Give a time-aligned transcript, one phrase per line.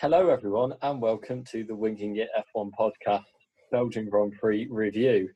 [0.00, 3.24] Hello, everyone, and welcome to the Winging It F1 podcast
[3.72, 5.28] Belgian Grand Prix review.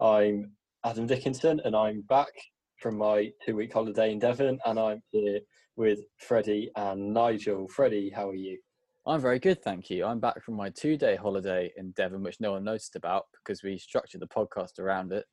[0.00, 0.50] I'm
[0.84, 2.32] Adam Dickinson, and I'm back
[2.80, 5.38] from my two week holiday in Devon, and I'm here
[5.76, 7.68] with Freddie and Nigel.
[7.68, 8.58] Freddie, how are you?
[9.06, 10.04] I'm very good, thank you.
[10.04, 13.62] I'm back from my two day holiday in Devon, which no one noticed about because
[13.62, 15.24] we structured the podcast around it.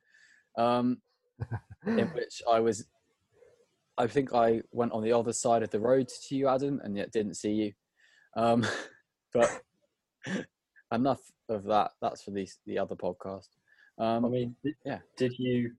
[0.55, 1.02] Um,
[1.88, 2.86] in which I was,
[3.98, 6.96] I think I went on the other side of the road to you, Adam, and
[6.96, 7.73] yet didn't see you.
[8.38, 8.65] Um,
[9.33, 9.61] but
[10.93, 11.91] enough of that.
[12.02, 13.49] That's for the the other podcast.
[13.98, 14.99] Um, I mean, yeah.
[15.17, 15.71] Did you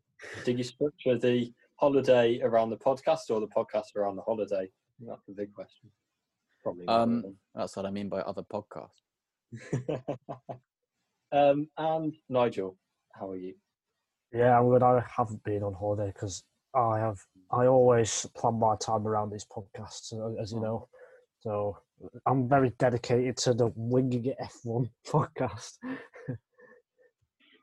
[0.44, 4.70] did you structure the holiday around the podcast or the podcast around the holiday?
[5.00, 5.88] That's the big question.
[6.62, 6.88] Probably.
[6.88, 8.88] um, that's what I mean by other podcast.
[11.32, 12.76] um, and Nigel,
[13.12, 13.54] how are you?
[14.32, 14.82] Yeah, I'm good.
[14.82, 16.42] I haven't been on holiday because
[16.74, 17.18] I have.
[17.50, 20.88] I always plan my time around these podcasts, as you know.
[21.40, 21.78] So
[22.26, 25.78] I'm very dedicated to the Winging It F1 podcast.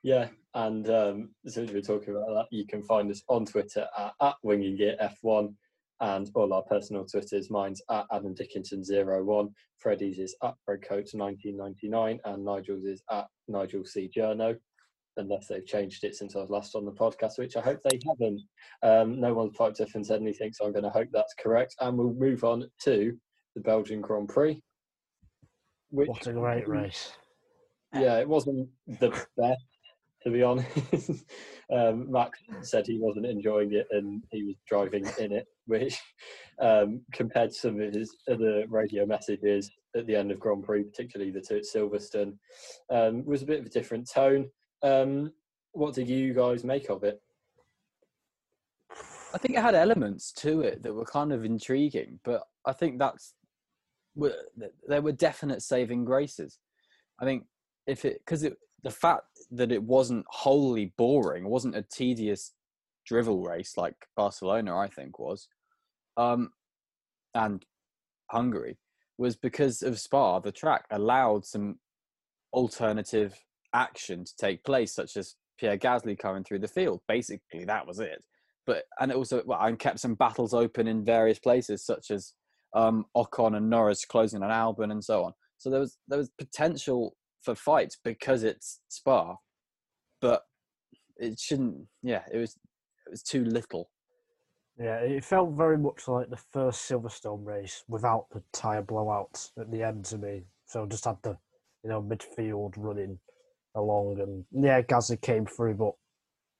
[0.04, 4.14] Yeah, and um, since we're talking about that, you can find us on Twitter at,
[4.22, 5.54] at Winging It F1
[6.02, 7.50] and all our personal Twitters.
[7.50, 14.10] Mine's at Adam Dickinson01, Freddie's is at FredCoach1999, and Nigel's is at Nigel C.
[14.16, 14.56] Journo,
[15.18, 18.00] unless they've changed it since I was last on the podcast, which I hope they
[18.08, 18.42] haven't.
[18.84, 21.76] Um, no one's piped up and said anything, so I'm going to hope that's correct.
[21.82, 23.18] And we'll move on to
[23.56, 24.62] the Belgian Grand Prix.
[25.90, 27.14] Which, what a great race.
[27.94, 29.66] Yeah, it wasn't the best
[30.26, 30.68] to be honest.
[31.72, 36.00] um, Max said he wasn't enjoying it and he was driving in it, which
[36.60, 40.84] um, compared to some of his other radio messages at the end of Grand Prix,
[40.84, 42.34] particularly the two at Silverstone,
[42.90, 44.50] um, was a bit of a different tone.
[44.82, 45.32] Um,
[45.74, 47.22] what did you guys make of it?
[49.34, 52.98] I think it had elements to it that were kind of intriguing, but I think
[52.98, 53.34] that's
[54.16, 56.60] there were definite saving graces.
[57.20, 57.46] I think
[57.88, 62.54] if it because it the fact that it wasn't wholly boring, wasn't a tedious
[63.06, 65.48] drivel race like Barcelona, I think was,
[66.18, 66.52] um,
[67.34, 67.66] and
[68.32, 68.78] Hungary,
[69.18, 70.40] was because of Spa.
[70.40, 71.80] The track allowed some
[72.54, 73.40] alternative
[73.74, 77.02] action to take place, such as Pierre Gasly coming through the field.
[77.08, 78.24] Basically, that was it.
[78.66, 82.34] But and it also well, and kept some battles open in various places, such as
[82.76, 85.34] um, Ocon and Norris closing on Albon and so on.
[85.58, 89.38] So there was there was potential for fights because it's Spa,
[90.22, 90.44] but
[91.18, 91.88] it shouldn't.
[92.04, 92.56] Yeah, it was
[93.08, 93.90] it was too little.
[94.78, 99.72] Yeah, it felt very much like the first Silverstone race without the tyre blowouts at
[99.72, 100.44] the end to me.
[100.66, 101.38] So just had the
[101.84, 103.18] you know midfield running
[103.76, 105.94] along, and yeah, Gasly came through, but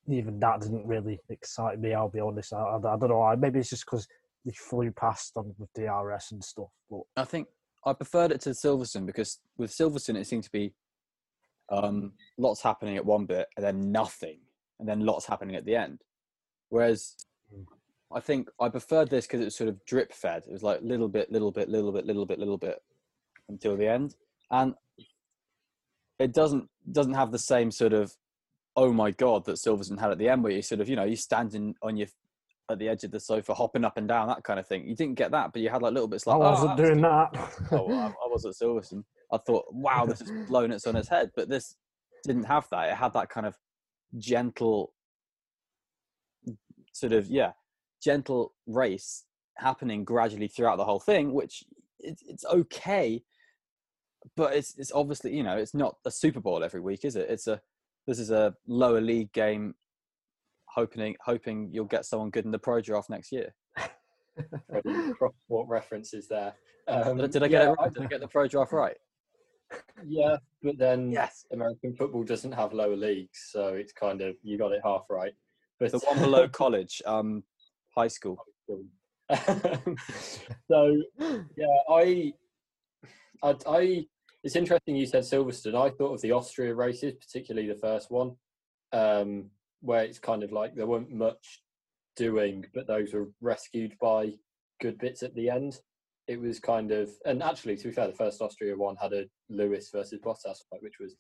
[0.08, 1.94] even that didn't really excite me.
[1.94, 2.54] I'll be honest.
[2.54, 3.36] I, I, I don't know.
[3.38, 4.08] Maybe it's just because
[4.46, 6.70] he flew past on with DRS and stuff.
[6.90, 7.48] But I think
[7.84, 10.74] I preferred it to Silverstone because with Silverstone it seemed to be
[11.70, 14.40] um, lots happening at one bit and then nothing,
[14.80, 16.02] and then lots happening at the end.
[16.70, 17.16] Whereas
[18.14, 20.44] I think I preferred this because it was sort of drip fed.
[20.48, 22.82] It was like little bit, little bit, little bit, little bit, little bit
[23.50, 24.16] until the end,
[24.52, 24.76] and
[26.20, 28.16] it doesn't doesn't have the same sort of
[28.76, 31.04] oh my god that Silverstone had at the end, where you sort of you know
[31.04, 32.08] you standing on your
[32.70, 34.88] at the edge of the sofa, hopping up and down, that kind of thing.
[34.88, 36.36] You didn't get that, but you had like little bits like.
[36.36, 37.30] I oh, wasn't oh, doing that.
[37.72, 39.04] oh, I, I, was at Silverstone.
[39.32, 41.76] I thought, wow, this is blown its on its head, but this
[42.24, 42.90] didn't have that.
[42.90, 43.56] It had that kind of
[44.18, 44.94] gentle,
[46.94, 47.52] sort of yeah,
[48.04, 49.26] gentle race
[49.58, 51.64] happening gradually throughout the whole thing, which
[52.00, 53.24] it, it's okay,
[54.36, 57.30] but it's it's obviously you know it's not a Super Bowl every week, is it?
[57.30, 57.62] It's a
[58.08, 59.76] this is a lower league game
[60.76, 63.54] hoping hoping you'll get someone good in the pro draft next year.
[65.48, 66.54] what references there?
[66.88, 67.94] Um, did, I get yeah, it right?
[67.94, 68.98] Did I get the pro draft right?
[70.08, 74.60] Yeah, but then yes, American football doesn't have lower leagues, so it's kind of you
[74.60, 75.34] got it half right.
[75.80, 77.44] But the one below college, um,
[77.98, 78.38] high school.
[80.70, 81.02] so
[81.58, 82.32] yeah, I,
[83.42, 84.06] I, I,
[84.44, 85.76] it's interesting you said Silverstone.
[85.76, 88.36] I thought of the Austria races, particularly the first one.
[88.94, 89.50] Um,
[89.82, 91.62] where it's kind of like there weren't much
[92.16, 94.32] doing, but those were rescued by
[94.82, 95.80] good bits at the end.
[96.28, 99.26] It was kind of, and actually, to be fair, the first Austria one had a
[99.50, 101.16] Lewis versus Bottas fight, which was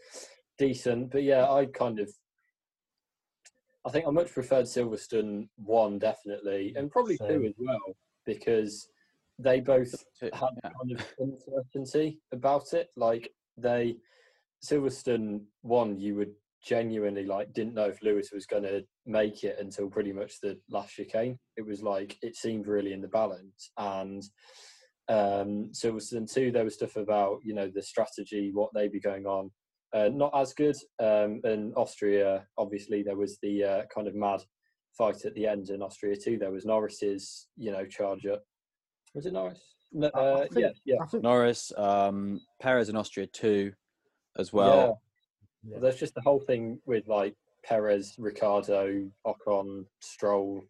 [0.57, 1.12] decent.
[1.12, 2.10] But yeah, I kind of,
[3.86, 7.42] I think I much preferred Silverstone one definitely, and probably Same.
[7.42, 8.88] two as well, because
[9.38, 12.90] they both had a kind of uncertainty about it.
[12.96, 13.98] Like they,
[14.66, 16.34] Silverstone one, you would
[16.65, 20.59] genuinely like didn't know if Lewis was going to make it until pretty much the
[20.69, 21.38] last chicane.
[21.57, 24.23] It was like it seemed really in the balance, and
[25.07, 29.27] Um, Silverstone two, there was stuff about you know the strategy, what they'd be going
[29.27, 29.51] on.
[29.94, 30.75] Uh, not as good.
[31.00, 34.41] Um, and Austria, obviously, there was the uh, kind of mad
[34.97, 36.38] fight at the end in Austria too.
[36.39, 38.44] There was Norris's, you know, charge up.
[39.13, 39.61] Was it Norris?
[39.91, 40.95] No, I- I uh, think- yeah, yeah.
[41.03, 43.73] I think Norris, um, Perez in Austria too,
[44.39, 44.75] as well.
[44.88, 44.94] Yeah.
[45.79, 50.62] There's just the whole thing with like Perez, Ricciardo, Ocon, Stroll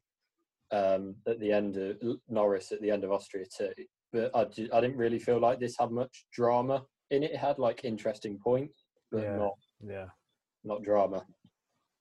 [0.71, 1.97] um, at the end of
[2.30, 3.74] Norris at the end of Austria too.
[4.13, 7.31] But I, I didn't really feel like this had much drama in it.
[7.31, 9.36] It had like interesting points, but Yeah.
[9.36, 9.53] not
[9.86, 10.06] yeah.
[10.63, 11.25] not drama.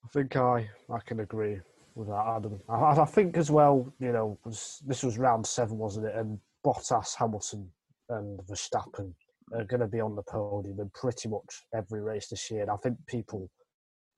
[0.05, 1.61] I think I I can agree
[1.95, 2.61] with that, Adam.
[2.69, 6.15] I, I think as well, you know, was, this was round seven, wasn't it?
[6.15, 7.71] And Bottas, Hamilton,
[8.09, 9.15] and Verstappen
[9.53, 12.63] are going to be on the podium in pretty much every race this year.
[12.63, 13.51] And I think people,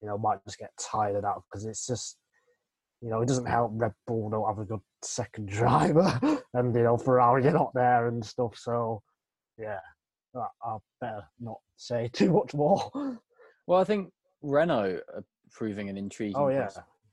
[0.03, 2.19] you know, might just get tired of that because it's just,
[3.03, 6.19] you know, it doesn't help Red Bull don't have a good second driver,
[6.55, 8.57] and you know Ferrari are not there and stuff.
[8.57, 9.03] So,
[9.59, 9.81] yeah,
[10.35, 12.91] I, I better not say too much more.
[13.67, 14.11] Well, I think
[14.43, 16.71] Renault are proving an intriguing Oh yeah,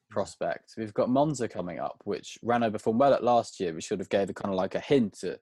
[0.09, 0.73] prospect.
[0.77, 4.09] We've got Monza coming up, which Renault performed well at last year, which sort of
[4.09, 5.39] gave a kind of like a hint at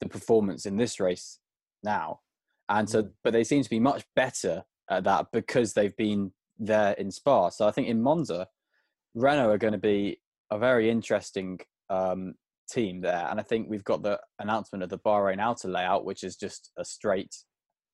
[0.00, 1.39] the performance in this race
[1.82, 2.20] now.
[2.68, 3.12] And so, Mm.
[3.24, 7.48] but they seem to be much better at that because they've been there in Spa.
[7.48, 8.48] So I think in Monza,
[9.14, 12.34] Renault are going to be a very interesting um,
[12.70, 13.26] team there.
[13.28, 16.70] And I think we've got the announcement of the Bahrain outer layout, which is just
[16.76, 17.34] a straight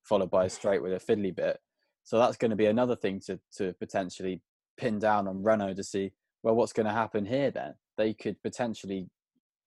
[0.03, 1.59] followed by a straight with a fiddly bit.
[2.05, 4.43] So that's going to be another thing to to potentially
[4.77, 6.13] pin down on Renault to see
[6.43, 7.51] well what's going to happen here.
[7.51, 9.09] Then they could potentially,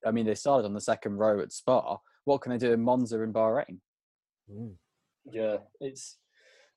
[0.06, 1.98] I mean, they started on the second row at Spa.
[2.26, 3.80] What can they do in Monza and Bahrain?
[4.52, 4.76] Mm.
[5.32, 6.18] Yeah, it's.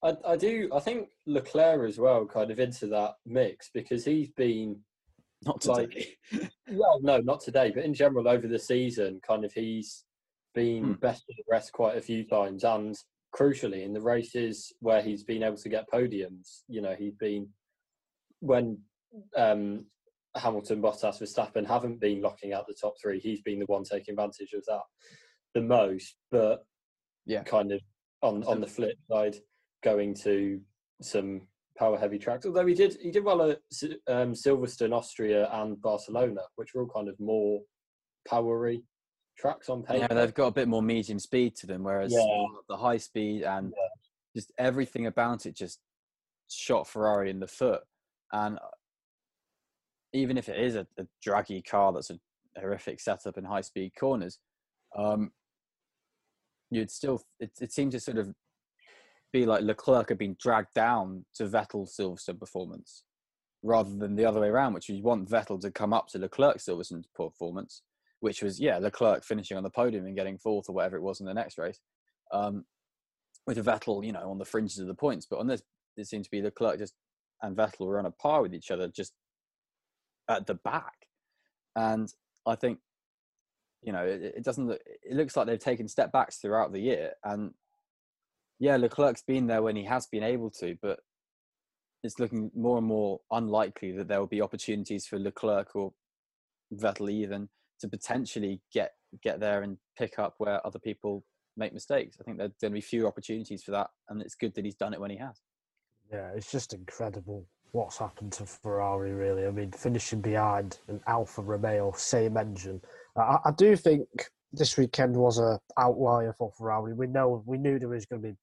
[0.05, 0.69] I, I do.
[0.75, 4.81] I think Leclerc as well, kind of into that mix because he's been
[5.45, 6.49] Not Like- today.
[6.71, 10.05] well, no, not today, but in general over the season, kind of he's
[10.55, 10.93] been Hmm.
[10.95, 12.95] best of the rest quite a few times, and
[13.35, 17.49] crucially in the races where he's been able to get podiums, you know, he's been
[18.41, 18.79] when
[19.37, 19.87] um,
[20.37, 24.13] Hamilton, Bottas, Verstappen haven't been locking out the top three, he's been the one taking
[24.13, 24.83] advantage of that
[25.55, 26.17] the most.
[26.31, 26.65] But
[27.27, 27.43] Yeah.
[27.43, 27.81] kind of
[28.23, 29.37] on on the flip side,
[29.83, 30.61] going to
[31.01, 31.43] some
[31.79, 32.47] power heavy tracks.
[32.47, 33.61] Although he did he did well at
[34.07, 37.61] um, Silverstone, Austria, and Barcelona, which were all kind of more
[38.29, 38.83] powery
[39.39, 40.07] tracks on paper.
[40.09, 42.47] Yeah, they've got a bit more medium speed to them, whereas Yeah.
[42.69, 43.73] the high speed and
[44.37, 45.81] just everything about it just
[46.49, 47.81] shot Ferrari in the foot.
[48.33, 48.69] And uh,
[50.13, 52.19] even if it is a, a draggy car that's a
[52.59, 54.39] horrific setup in high speed corners,
[54.97, 55.33] um,
[56.73, 58.33] you'd still it, it seemed to sort of
[59.33, 63.05] be like Leclerc had been dragged down to Vettel's Silverstone performance
[63.63, 66.67] rather than the other way around, which you want Vettel to come up to Leclerc's
[66.67, 67.83] Silverstone performance
[68.23, 71.19] which was yeah Leclerc finishing on the podium and getting fourth or whatever it was
[71.19, 71.81] in the next race,
[72.33, 72.65] um,
[73.49, 75.27] with Vettel you know on the fringes of the points.
[75.29, 75.63] But on this,
[75.97, 76.95] it seemed to be Leclerc just
[77.43, 79.13] and Vettel were on a par with each other just
[80.31, 80.95] at the back,
[81.75, 82.09] and
[82.47, 82.79] I think
[83.83, 84.81] you know it, it doesn't look.
[85.03, 87.53] It looks like they've taken step backs throughout the year, and
[88.59, 91.01] yeah, Leclerc's been there when he has been able to, but
[92.05, 95.93] it's looking more and more unlikely that there will be opportunities for Leclerc or
[96.75, 97.49] Vettel even
[97.81, 98.93] to potentially get
[99.23, 101.25] get there and pick up where other people
[101.57, 102.17] make mistakes.
[102.21, 104.77] I think there's going to be few opportunities for that, and it's good that he's
[104.77, 105.41] done it when he has.
[106.13, 109.47] Yeah, it's just incredible what's happened to Ferrari, really.
[109.47, 112.81] I mean, finishing behind an Alfa Romeo, same engine.
[113.17, 114.07] I, I do think
[114.53, 116.95] this weekend was a outlier for Ferrari.
[116.95, 118.35] We know we knew there was going to be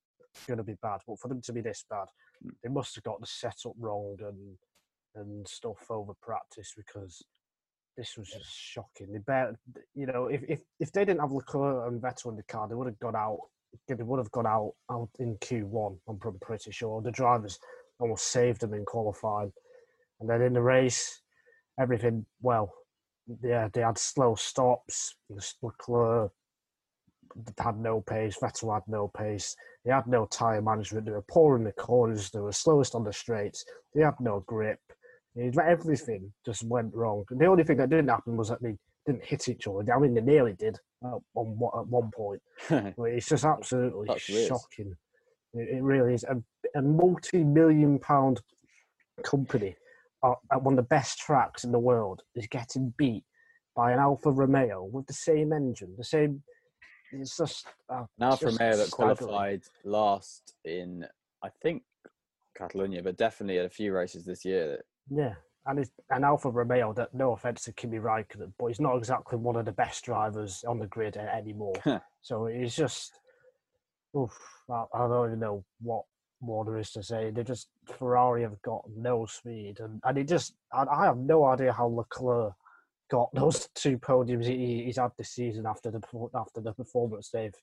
[0.47, 2.07] going to be bad, but for them to be this bad,
[2.45, 2.51] Mm.
[2.63, 4.57] they must have got the setup wrong and
[5.15, 7.21] and stuff over practice because
[7.97, 9.11] this was just shocking.
[9.11, 9.59] They bear,
[9.93, 12.75] you know, if, if if they didn't have Leclerc and Vettel in the car, they
[12.75, 13.39] would have gone out.
[13.87, 15.97] They would have gone out out in Q1.
[16.07, 17.59] I'm pretty, pretty sure the drivers
[17.99, 19.51] almost saved them in qualifying,
[20.21, 21.21] and then in the race,
[21.79, 22.71] everything well.
[23.43, 25.15] Yeah, they had slow stops.
[25.61, 26.31] Leclerc
[27.57, 28.37] had no pace.
[28.41, 29.55] Vettel had no pace.
[29.85, 31.05] They had no tyre management.
[31.05, 32.31] They were poor in the corners.
[32.31, 33.63] They were slowest on the straights.
[33.93, 34.79] They had no grip.
[35.37, 37.23] Everything just went wrong.
[37.29, 39.85] And the only thing that didn't happen was that they didn't hit each other.
[39.93, 42.41] I mean, they nearly did on one- at one point.
[42.69, 44.95] But it's just absolutely That's shocking.
[45.53, 46.23] It, it really is.
[46.23, 46.41] A,
[46.75, 48.41] a multi-million pound
[49.23, 49.75] company
[50.23, 53.23] at one of the best tracks in the world is getting beat
[53.75, 56.43] by an Alfa Romeo with the same engine, the same.
[57.11, 59.15] It's just uh, for just Mayo that staggering.
[59.15, 61.05] qualified last in
[61.43, 61.83] I think
[62.55, 64.81] Catalonia, but definitely at a few races this year.
[65.09, 65.33] Yeah,
[65.65, 66.93] and it's, and Alfa Romeo.
[66.93, 70.63] That no offense to Kimi Raikkonen, but he's not exactly one of the best drivers
[70.67, 71.73] on the grid anymore.
[72.21, 73.13] so it's just,
[74.15, 74.37] oof,
[74.69, 76.03] I, I don't even know what
[76.41, 77.31] more there is to say.
[77.31, 81.45] They just Ferrari have got no speed, and and it just I, I have no
[81.45, 82.53] idea how Leclerc
[83.11, 86.01] got those two podiums he, he's had this season after the
[86.35, 87.53] after the performance they've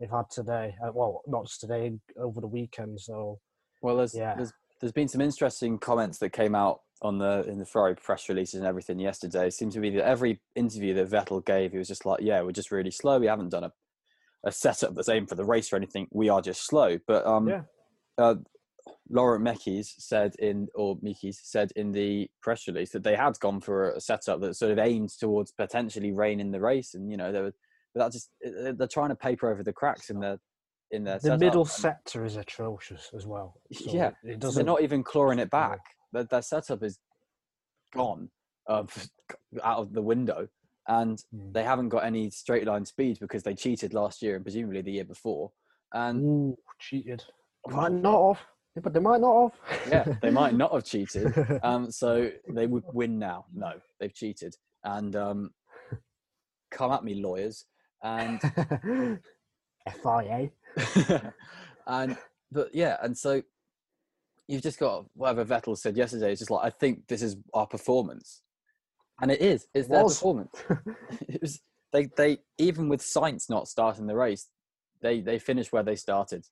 [0.00, 0.74] they've had today.
[0.84, 3.00] Uh, well, not just today, over the weekend.
[3.00, 3.38] So
[3.82, 4.34] Well, there's Yeah.
[4.36, 8.28] there's there's been some interesting comments that came out on the in the Ferrari press
[8.28, 9.48] releases and everything yesterday.
[9.48, 12.42] It seemed to be that every interview that Vettel gave, he was just like, "Yeah,
[12.42, 13.18] we're just really slow.
[13.18, 13.72] We haven't done a
[14.44, 16.06] a setup that's aimed for the race or anything.
[16.12, 17.62] We are just slow." But um, Yeah.
[18.18, 18.34] Uh,
[19.10, 23.60] Laurent Mekies said in or Mekies said in the press release that they had gone
[23.60, 27.16] for a setup that sort of aimed towards potentially reign in the race, and you
[27.16, 27.52] know they were.
[27.94, 30.38] But that just they're trying to paper over the cracks in their
[30.90, 31.40] in their the setup.
[31.40, 33.54] middle sector is atrocious as well.
[33.72, 34.56] So Yeah, it doesn't.
[34.64, 35.80] they're not even clawing it back.
[36.12, 36.98] Their, their setup is
[37.94, 38.30] gone
[38.68, 38.84] uh,
[39.64, 40.48] out of the window,
[40.86, 41.52] and Mm.
[41.52, 44.92] they haven't got any straight line speed because they cheated last year and presumably the
[44.92, 45.50] year before.
[45.94, 47.24] And Ooh, cheated.
[47.66, 48.46] Might not have.
[48.82, 49.88] But they might not have.
[49.90, 51.34] yeah, they might not have cheated.
[51.62, 53.46] Um, so they would win now.
[53.52, 54.54] No, they've cheated.
[54.84, 55.50] And um,
[56.70, 57.64] come at me, lawyers.
[58.02, 58.40] And
[60.02, 60.50] FIA.
[61.86, 62.16] and
[62.52, 63.42] but yeah, and so
[64.46, 66.32] you've just got whatever Vettel said yesterday.
[66.32, 68.42] It's just like I think this is our performance,
[69.20, 69.66] and it is.
[69.74, 70.52] It's It their performance.
[71.28, 71.60] it was.
[71.92, 74.48] They they even with Sainz not starting the race,
[75.02, 76.44] they they finished where they started.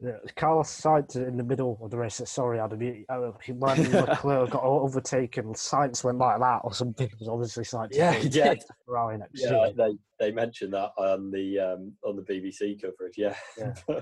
[0.00, 2.20] Yeah, Carlos Sainz in the middle of the race.
[2.26, 2.80] Sorry, Adam.
[2.80, 7.06] He, uh, he- when Leclerc got overtaken, Sainz went like that or something.
[7.06, 7.90] It was obviously Sainz.
[7.94, 8.62] Yeah, he did.
[8.84, 9.72] Ferrari next Yeah, year.
[9.76, 13.14] they they mentioned that on the um, on the BBC coverage.
[13.16, 13.74] Yeah, Yeah.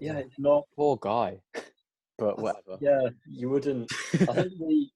[0.00, 0.64] yeah, it's not.
[0.74, 1.40] Poor guy,
[2.18, 2.78] but whatever.
[2.80, 3.90] Yeah, you wouldn't.
[4.14, 4.86] I think the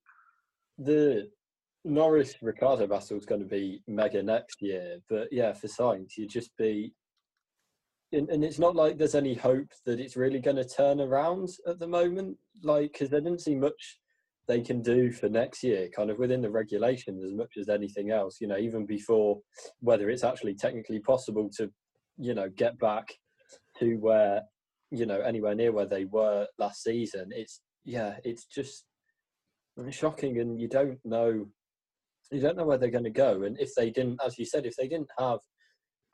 [0.78, 1.30] the
[1.84, 6.30] Norris Ricciardo battle is going to be mega next year, but yeah, for Sainz, you'd
[6.30, 6.92] just be.
[8.16, 11.50] And, and it's not like there's any hope that it's really going to turn around
[11.66, 13.98] at the moment, like because there didn't seem much
[14.48, 18.10] they can do for next year, kind of within the regulations as much as anything
[18.10, 18.38] else.
[18.40, 19.40] You know, even before
[19.80, 21.70] whether it's actually technically possible to,
[22.16, 23.12] you know, get back
[23.80, 24.42] to where,
[24.90, 27.30] you know, anywhere near where they were last season.
[27.32, 28.84] It's yeah, it's just
[29.90, 31.46] shocking, and you don't know,
[32.30, 33.42] you don't know where they're going to go.
[33.42, 35.40] And if they didn't, as you said, if they didn't have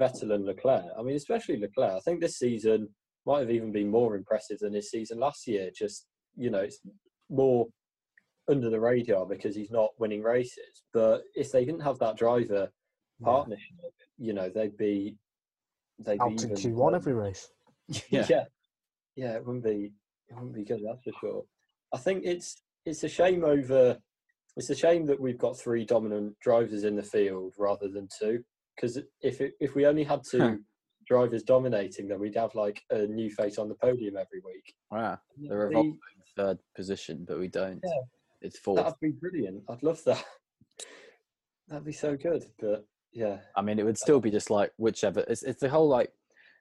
[0.02, 2.88] Vettel than Leclerc, I mean, especially Leclerc, I think this season
[3.26, 5.70] might have even been more impressive than his season last year.
[5.76, 6.06] Just
[6.36, 6.80] you know, it's
[7.30, 7.66] more
[8.48, 10.82] under the radar because he's not winning races.
[10.92, 12.68] But if they didn't have that driver
[13.20, 13.24] Yeah.
[13.24, 15.16] partnership, you know, they'd be
[15.98, 17.48] they'd be Out in even, Q1 um, every race.
[18.10, 18.26] Yeah.
[18.30, 18.44] yeah.
[19.16, 19.92] yeah, it wouldn't be
[20.28, 20.80] it wouldn't be good.
[20.84, 21.44] That's for sure.
[21.92, 22.56] I think it's
[22.86, 23.98] it's a shame over.
[24.56, 28.42] It's a shame that we've got three dominant drivers in the field rather than two.
[28.76, 30.56] Because if it, if we only had two Huh.
[31.06, 34.74] drivers dominating, then we'd have like a new face on the podium every week.
[34.90, 35.98] Wow, That'd they're be- revolving
[36.36, 37.80] third position, but we don't.
[37.84, 38.00] Yeah.
[38.40, 38.78] It's fourth.
[38.78, 39.62] That'd be brilliant.
[39.68, 40.24] I'd love that.
[41.68, 42.44] That'd be so good.
[42.58, 45.20] But yeah, I mean, it would still be just like whichever.
[45.28, 46.10] It's, it's the whole like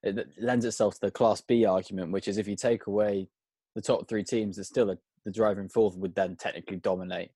[0.04, 3.30] it it lends itself to the Class B argument, which is if you take away
[3.76, 7.32] the top three teams, there's still a, the driver in fourth would then technically dominate.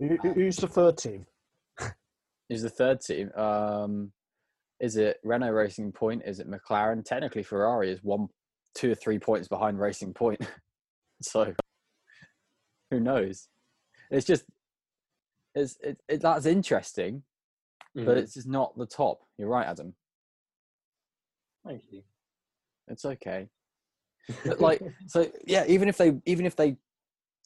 [0.00, 1.26] Who, who- who's the third team?
[2.48, 3.30] Is the third team?
[3.36, 4.12] Um,
[4.80, 6.22] is it Renault Racing Point?
[6.24, 7.04] Is it McLaren?
[7.04, 8.28] Technically, Ferrari is one,
[8.74, 10.40] two or three points behind Racing Point.
[11.22, 11.52] so
[12.90, 13.48] who knows?
[14.10, 14.44] It's just
[15.54, 17.22] it's it, it that's interesting,
[17.94, 18.20] but Mhm.
[18.22, 19.20] it's just not the top.
[19.36, 19.94] You're right, Adam.
[21.66, 22.02] thank you.
[22.86, 23.48] It's okay.
[24.44, 26.76] But like, so yeah, even if they, even if they,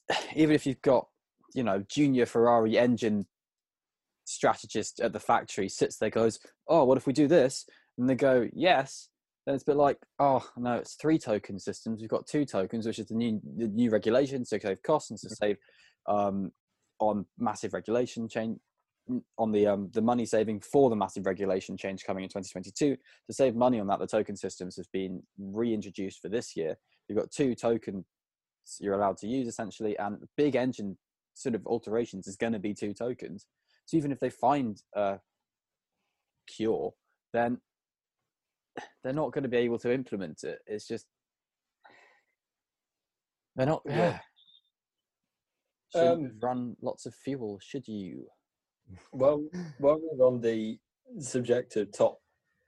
[0.37, 1.09] even if you've got,
[1.55, 3.27] you know, junior Ferrari engine
[4.33, 7.67] strategist at the factory sits there, goes, oh, what if we do this?
[7.99, 9.09] And they go, yes.
[9.45, 12.01] Then it's a bit like, oh no, it's three token systems.
[12.01, 15.19] We've got two tokens, which is the new the new regulations to save costs and
[15.19, 15.57] to save
[16.07, 16.53] um,
[17.01, 18.59] on massive regulation change
[19.39, 23.33] on the um, the money saving for the massive regulation change coming in 2022 to
[23.33, 26.77] save money on that, the token systems have been reintroduced for this year.
[27.09, 28.05] You've got two tokens
[28.79, 30.97] you're allowed to use essentially, and big engine
[31.35, 33.47] sort of alterations is going to be two tokens.
[33.93, 35.19] So even if they find a
[36.47, 36.95] cure,
[37.35, 37.59] then
[39.05, 40.61] they're not going to be able to implement it.
[40.67, 41.05] It's just
[43.55, 43.83] they're not.
[43.85, 43.95] Yeah.
[43.95, 44.19] Yeah.
[45.95, 48.27] Shouldn't Um, run lots of fuel, should you?
[49.13, 49.45] Well,
[49.79, 50.79] while we're on the
[51.19, 52.19] subject of top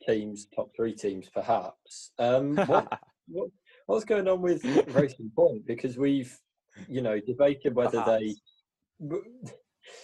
[0.07, 3.49] teams, top three teams, perhaps, um, what, what
[3.87, 5.67] what's going on with Racing Point?
[5.67, 6.39] Because we've,
[6.87, 8.35] you know, debated whether they.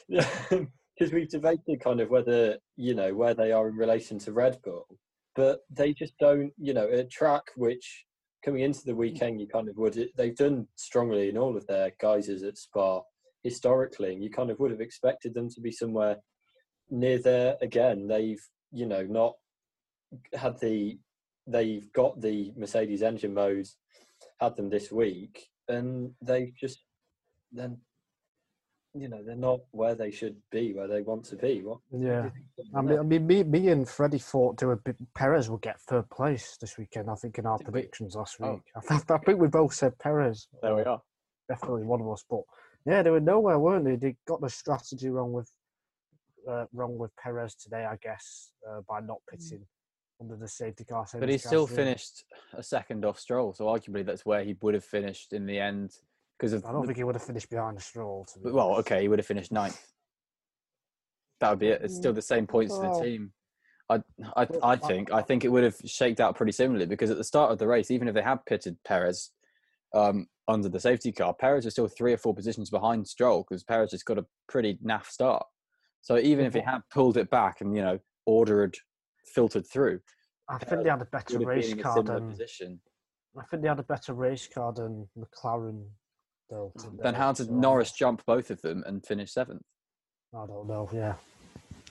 [1.00, 4.58] because we've debated kind of whether you know where they are in relation to Red
[4.62, 4.86] Bull,
[5.34, 6.52] but they just don't.
[6.58, 8.04] You know, a track which
[8.44, 9.98] coming into the weekend you kind of would.
[10.16, 13.00] They've done strongly in all of their guises at Spa
[13.42, 16.16] historically, and you kind of would have expected them to be somewhere
[16.90, 18.06] near there again.
[18.06, 19.32] They've you know not
[20.34, 20.98] had the
[21.46, 23.78] they've got the Mercedes engine modes,
[24.38, 26.80] had them this week, and they've just
[27.52, 27.78] then
[28.94, 31.62] you know they're not where they should be, where they want to be.
[31.62, 31.78] What?
[31.92, 32.30] Yeah,
[32.74, 35.80] I mean, I mean, me, me and Freddie thought to a bit, Perez will get
[35.80, 37.08] third place this weekend.
[37.10, 37.72] I think in our Did we?
[37.72, 38.54] predictions last Oh.
[38.54, 40.48] week, I, th- I think we both said Perez.
[40.62, 41.00] There we are.
[41.48, 42.40] Definitely one of us, but
[42.86, 43.96] yeah, they were nowhere, weren't they?
[43.96, 45.50] They got the strategy wrong with
[46.48, 49.66] uh, wrong with Perez today, I guess, uh, by not pitting
[50.20, 51.06] under the safety car.
[51.06, 54.74] same But he still finished a second off Stroll, so arguably that's where he would
[54.74, 55.92] have finished in the end
[56.40, 56.54] because.
[56.64, 58.26] I don't the- think he would have finished behind the Stroll.
[58.32, 59.80] To be well, okay, he would have finished ninth.
[61.40, 61.82] That would be it.
[61.82, 63.32] It's still the same points to the team.
[63.88, 63.96] I,
[64.36, 67.16] I, I I- think I think it would have shaked out pretty similarly because at
[67.16, 69.30] the start of the race, even if they had pitted Perez
[69.94, 73.64] um, under the safety car, Perez was still three or four positions behind Stroll because
[73.64, 75.44] Perez just got a pretty naff start.
[76.02, 78.76] So even if he had pulled it back and you know ordered,
[79.26, 80.00] filtered through,
[80.48, 82.80] I think they had a better race been in a car than position.
[83.38, 85.84] I think they had a better race car than McLaren.
[86.50, 86.72] Though.
[87.02, 89.62] Then how did so Norris jump both of them and finish seventh?
[90.34, 90.88] I don't know.
[90.92, 91.14] Yeah,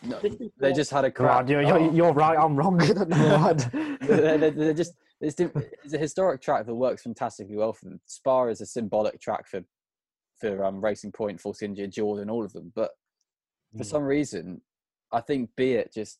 [0.03, 0.19] No,
[0.59, 1.41] they just had a crap.
[1.41, 2.37] Right, you're, you're, you're right.
[2.37, 2.77] I'm wrong.
[2.77, 7.99] They're, they're- they're just it's, it's a historic track that works fantastically well for them.
[8.05, 9.61] Spa is a symbolic track for
[10.39, 12.71] for um, Racing Point, Force India, Jordan, all of them.
[12.75, 12.91] But
[13.77, 13.87] for Mm.
[13.87, 14.61] some reason,
[15.11, 16.19] I think be it just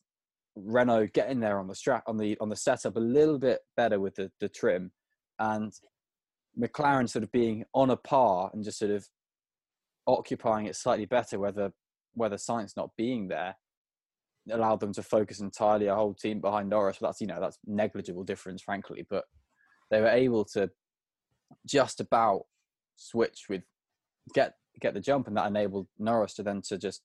[0.56, 3.98] Renault getting there on the strap on the on the setup a little bit better
[3.98, 4.92] with the, the trim,
[5.38, 5.72] and
[6.58, 9.06] McLaren sort of being on a par and just sort of
[10.06, 11.72] occupying it slightly better, whether
[12.14, 13.54] whether Sainz not being there
[14.50, 16.98] allowed them to focus entirely a whole team behind Norris.
[17.00, 19.06] But that's you know that's negligible difference, frankly.
[19.08, 19.24] But
[19.90, 20.70] they were able to
[21.66, 22.42] just about
[22.96, 23.62] switch with
[24.34, 27.02] get get the jump, and that enabled Norris to then to just.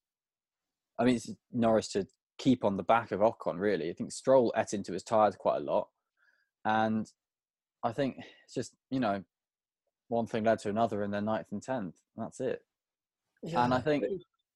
[0.98, 1.20] I mean,
[1.52, 3.60] Norris to keep on the back of Ocon.
[3.60, 5.88] Really, I think Stroll ate into his tires quite a lot,
[6.64, 7.06] and
[7.84, 9.24] I think it's just you know
[10.08, 11.96] one thing led to another, and then ninth and tenth.
[12.18, 12.62] That's it.
[13.44, 13.64] Yeah.
[13.64, 14.04] and I think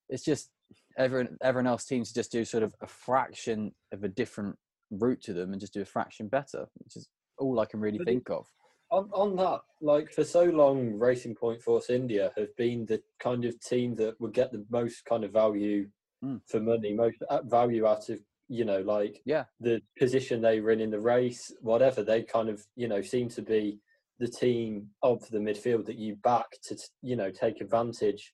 [0.10, 0.50] it's just
[0.98, 4.58] everyone everyone else teams just do sort of a fraction of a different
[4.90, 7.08] route to them and just do a fraction better, which is
[7.38, 8.48] all I can really think of.
[8.92, 13.46] on, on that, like for so long, Racing Point Force India have been the kind
[13.46, 15.88] of team that would get the most kind of value
[16.22, 16.42] Mm.
[16.48, 19.46] for money, most uh, value out of you know, like Yeah.
[19.62, 22.04] the position they were in in the race, whatever.
[22.04, 23.80] They kind of you know seem to be
[24.20, 28.34] the team of the midfield that you back to you know take advantage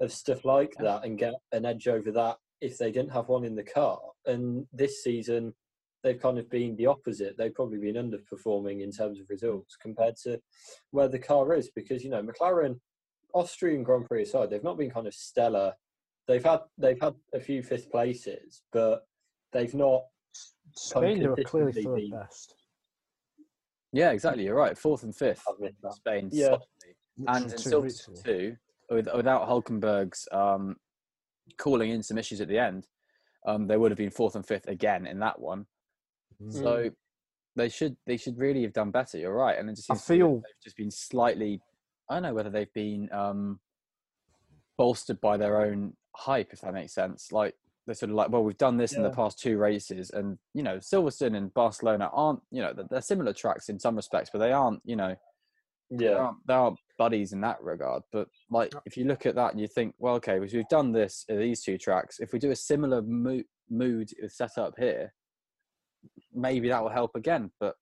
[0.00, 3.44] of stuff like that and get an edge over that if they didn't have one
[3.44, 3.98] in the car.
[4.26, 5.52] And this season,
[6.02, 7.36] they've kind of been the opposite.
[7.36, 10.40] They've probably been underperforming in terms of results compared to
[10.90, 12.78] where the car is because you know McLaren,
[13.34, 15.74] Austrian Grand Prix aside, they've not been kind of stellar.
[16.28, 19.02] They've had they've had a few fifth places, but
[19.52, 20.02] they've not.
[20.74, 22.54] Spain, they were clearly third best.
[23.92, 24.44] Yeah, exactly.
[24.44, 24.76] You're right.
[24.76, 25.94] Fourth and fifth, I've missed that.
[25.94, 26.28] Spain.
[26.32, 26.44] Yeah.
[26.46, 26.66] solidly.
[27.28, 28.22] and literally in two Silverstone ago.
[28.24, 28.56] too,
[28.90, 30.76] with, without Hulkenberg's um,
[31.58, 32.86] calling in some issues at the end,
[33.46, 35.66] um, they would have been fourth and fifth again in that one.
[36.42, 36.52] Mm.
[36.52, 36.90] So
[37.56, 39.18] they should they should really have done better.
[39.18, 41.60] You're right, and it just I seems to feel- they've just been slightly.
[42.08, 43.60] I don't know whether they've been um,
[44.76, 47.30] bolstered by their own hype, if that makes sense.
[47.32, 47.54] Like
[47.86, 50.62] they're sort of like, well, we've done this in the past two races, and you
[50.62, 54.52] know, Silverstone and Barcelona aren't, you know, they're, similar tracks in some respects, but they
[54.52, 55.16] aren't, you know,
[55.90, 58.02] they Yeah, aren't, they aren't buddies in that regard.
[58.12, 61.24] But like, if you look at that and you think, well, okay, we've done this
[61.28, 62.20] at these two tracks.
[62.20, 65.12] If we do a similar mo- mood set up here,
[66.32, 67.50] maybe that will help again.
[67.58, 67.76] But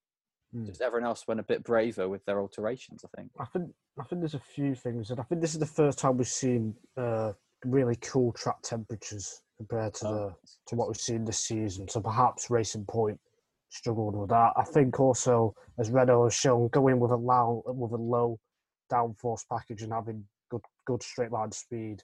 [0.53, 0.65] Hmm.
[0.67, 3.05] just everyone else went a bit braver with their alterations.
[3.05, 3.31] I think.
[3.39, 6.01] I think I think there's a few things, and I think this is the first
[6.01, 7.35] time we've seen uh,
[7.65, 10.35] really cool track temperatures compared to Oh, the
[10.69, 11.87] to what we've seen this season.
[11.87, 13.21] So perhaps Racing Point
[13.69, 14.53] struggled with that.
[14.57, 18.39] I think also, as Renault has shown, going with a low with a low
[18.91, 22.03] downforce package and having good good straight line speed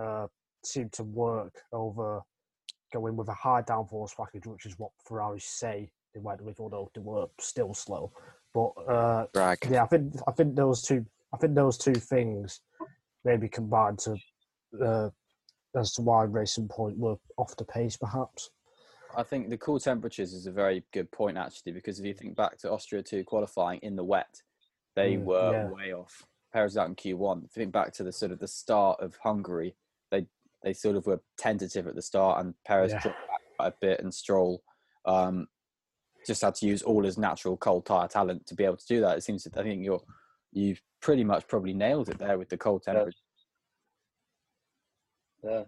[0.00, 0.26] uh,
[0.64, 2.20] seemed to work over
[2.92, 6.90] going with a high downforce package, which is what Ferrari say they went with, although
[6.96, 8.10] they were still slow.
[8.52, 9.58] But uh, Drag.
[9.70, 12.60] yeah, I think I think those two I think those two things
[13.24, 14.16] maybe combined to
[14.84, 15.10] uh,
[15.78, 18.50] as to why Racing Point were off the pace, perhaps.
[19.16, 22.36] I think the cool temperatures is a very good point actually, because if you think
[22.36, 24.42] back to Austria two qualifying in the wet,
[24.96, 25.68] they Mm, were yeah.
[25.70, 26.26] way off.
[26.52, 27.38] Perez was out in Q one.
[27.44, 29.76] If you think back to the sort of the start of Hungary,
[30.10, 30.26] they
[30.62, 32.98] they sort of were tentative at the start, and Perez Yeah.
[33.00, 34.62] dropped back quite a bit, and Stroll
[35.04, 35.46] um,
[36.26, 39.00] just had to use all his natural cold tire talent to be able to do
[39.00, 39.16] that.
[39.16, 40.02] It seems that I think you're
[40.52, 43.04] you've pretty much probably nailed it there with the cold Yeah.
[45.44, 45.62] Yeah,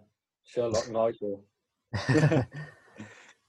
[0.45, 1.43] Sherlock Nigel.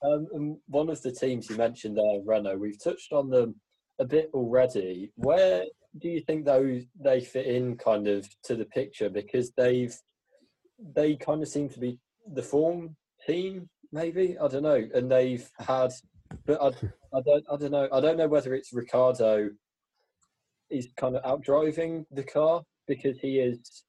[0.03, 3.55] Um, and one of the teams you mentioned there, Renault, we've touched on them
[3.99, 5.11] a bit already.
[5.15, 5.63] Where
[5.97, 9.09] do you think those they fit in kind of to the picture?
[9.09, 9.95] Because they've
[10.95, 11.99] they kind of seem to be
[12.33, 15.91] the form team, maybe I don't know, and they've had,
[16.45, 16.67] but I,
[17.15, 19.51] I don't I don't know I don't know whether it's Ricciardo
[20.69, 23.85] is kind of outdriving the car because he is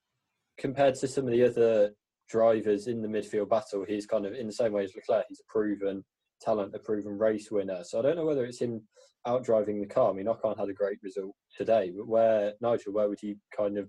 [0.58, 1.90] compared to some of the other
[2.28, 5.26] drivers in the midfield battle, he's kind of in the same way as Leclerc.
[5.28, 6.04] He's a proven
[6.40, 7.82] talent, a proven race winner.
[7.84, 8.82] So I don't know whether it's him
[9.26, 10.10] outdriving the car.
[10.10, 13.78] I mean, Ocon had a great result today, but where Nigel, where would you kind
[13.78, 13.88] of,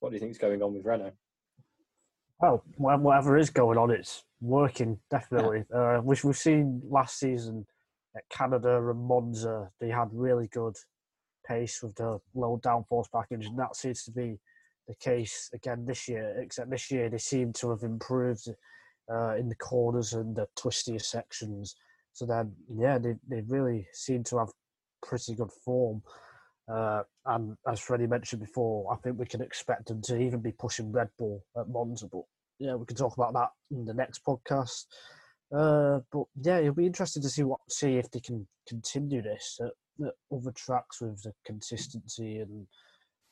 [0.00, 1.12] what do you think is going on with Renault?
[2.40, 5.64] Well, whatever is going on, it's working definitely.
[5.74, 7.66] Uh, which we've seen last season
[8.16, 10.76] at Canada and Monza, they had really good
[11.46, 14.38] pace with the low downforce package, and that seems to be
[14.90, 16.34] the case again this year.
[16.40, 18.48] Except this year, they seem to have improved
[19.10, 21.76] uh, in the corners and the twistier sections.
[22.12, 24.50] So then, yeah, they they really seem to have
[25.02, 26.02] pretty good form.
[26.68, 30.52] Uh, and as Freddie mentioned before, I think we can expect them to even be
[30.52, 32.08] pushing Red Bull at Monza.
[32.08, 32.22] But
[32.58, 34.86] yeah, we can talk about that in the next podcast.
[35.54, 39.58] Uh, but yeah, it'll be interesting to see what see if they can continue this
[39.60, 42.66] at, at other tracks with the consistency and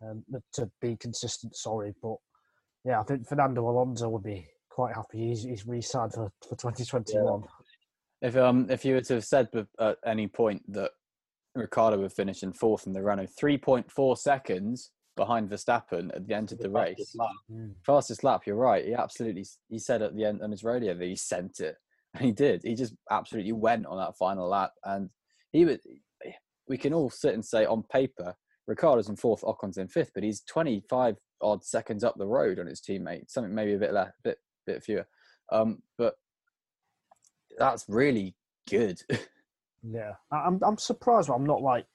[0.02, 1.56] um, to be consistent.
[1.56, 2.16] Sorry, but
[2.84, 5.28] yeah, I think Fernando Alonso would be quite happy.
[5.28, 7.42] He's he's re-signed for for 2021.
[8.22, 9.48] If um if you were to have said
[9.80, 10.90] at any point that
[11.54, 16.26] Ricciardo would finish in fourth in the Renault, three point four seconds behind Verstappen at
[16.28, 17.16] the end of the race,
[17.50, 17.74] Mm.
[17.84, 18.42] fastest lap.
[18.46, 18.84] You're right.
[18.84, 21.76] He absolutely he said at the end on his radio that he sent it,
[22.14, 22.62] and he did.
[22.62, 25.10] He just absolutely went on that final lap, and
[25.52, 25.78] he was.
[26.68, 28.34] We can all sit and say on paper,
[28.68, 32.66] Ricciardo's in fourth, Ocon's in fifth, but he's 25 odd seconds up the road on
[32.66, 33.30] his teammate.
[33.30, 35.06] Something maybe a bit less, bit bit fewer.
[35.50, 36.14] Um, but
[37.58, 38.34] that's really
[38.70, 39.00] good.
[39.84, 41.86] Yeah, I- I'm I'm surprised, but I'm not like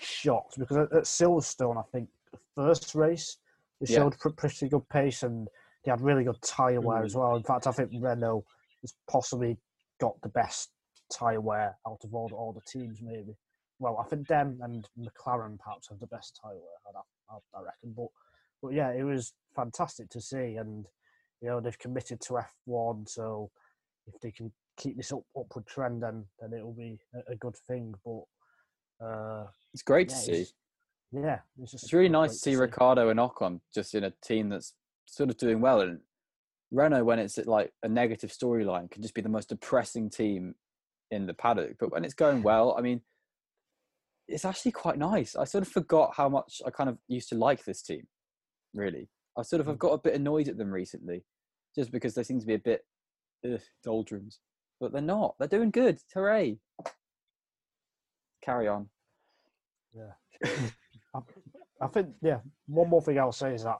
[0.00, 3.36] shocked because at, at Silverstone, I think the first race
[3.78, 3.98] they Yeah.
[3.98, 5.46] showed pr- pretty good pace and
[5.84, 7.04] they had really good tyre wear Mm.
[7.04, 7.36] as well.
[7.36, 8.46] In fact, I think Renault
[8.80, 9.58] has possibly
[10.00, 10.70] got the best
[11.12, 13.00] tyre wear out of all the, all the teams.
[13.02, 13.36] Maybe.
[13.78, 16.80] Well, I think them and McLaren perhaps have the best tyre wear.
[16.88, 18.08] I'd I reckon, but
[18.62, 20.86] but yeah, it was fantastic to see, and
[21.40, 23.50] you know they've committed to F1, so
[24.06, 27.36] if they can keep this up, upward trend, then then it will be a, a
[27.36, 27.94] good thing.
[28.04, 30.32] But uh, It's great yeah, to see.
[30.32, 30.54] it's,
[31.12, 34.48] yeah, it's just It's really nice to see Ricciardo and Ocon just in a team
[34.48, 34.74] that's
[35.06, 35.80] sort of doing well.
[35.80, 36.00] And
[36.70, 40.54] Renault, when it's like a negative storyline, can just be the most depressing team
[41.10, 41.76] in the paddock.
[41.78, 43.00] But when it's going well, I mean,
[44.28, 45.36] it's actually quite nice.
[45.36, 48.06] I sort of forgot how much I kind of used to like this team.
[48.74, 49.08] Really,
[49.38, 49.80] I sort of have mm.
[49.80, 51.24] got a bit annoyed at them recently,
[51.74, 52.84] just because they seem to be a bit
[53.44, 54.40] ugh, doldrums.
[54.80, 55.34] But they're not.
[55.38, 55.98] They're doing good.
[56.14, 56.58] Hooray!
[58.42, 58.88] Carry on.
[59.94, 60.50] Yeah,
[61.80, 62.40] I think yeah.
[62.66, 63.78] One more thing I'll say is that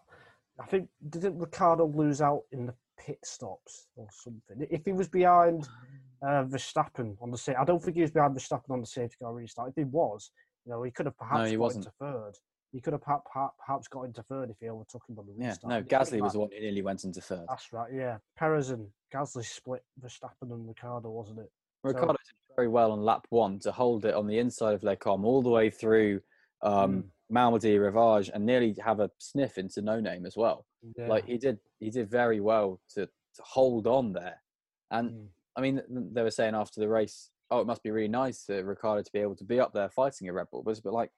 [0.61, 4.67] I think didn't Ricciardo lose out in the pit stops or something?
[4.71, 8.11] If he was behind um, uh, Verstappen on the sa- I don't think he was
[8.11, 9.71] behind Verstappen on the safety car restart.
[9.71, 10.31] If he was,
[10.65, 11.85] you know, he could have perhaps he got wasn't.
[11.87, 12.33] into third.
[12.73, 15.55] He could have perhaps, got into third if he overtook him on the Yeah.
[15.65, 17.47] No, Gasly was the one who nearly went into third.
[17.49, 17.91] That's right.
[17.93, 21.51] Yeah, Perez and Gasly split Verstappen and Ricciardo, wasn't it?
[21.83, 24.83] So- Ricciardo did very well on lap one to hold it on the inside of
[24.83, 26.21] Lecom all the way through
[26.63, 27.11] um, Mm.
[27.33, 30.65] Malmedy, Rivage, and nearly have a sniff into no name as well.
[30.97, 31.07] Yeah.
[31.09, 34.43] Like he did, he did very well to, to hold on there.
[34.91, 35.27] And Mm.
[35.57, 38.63] I mean, they were saying after the race, oh, it must be really nice for
[38.63, 40.63] Ricciardo to be able to be up there fighting a Red Bull.
[40.63, 41.11] But like,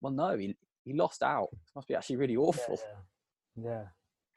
[0.00, 1.48] well, no, he he lost out.
[1.52, 2.78] It must be actually really awful.
[3.56, 3.82] Yeah, yeah.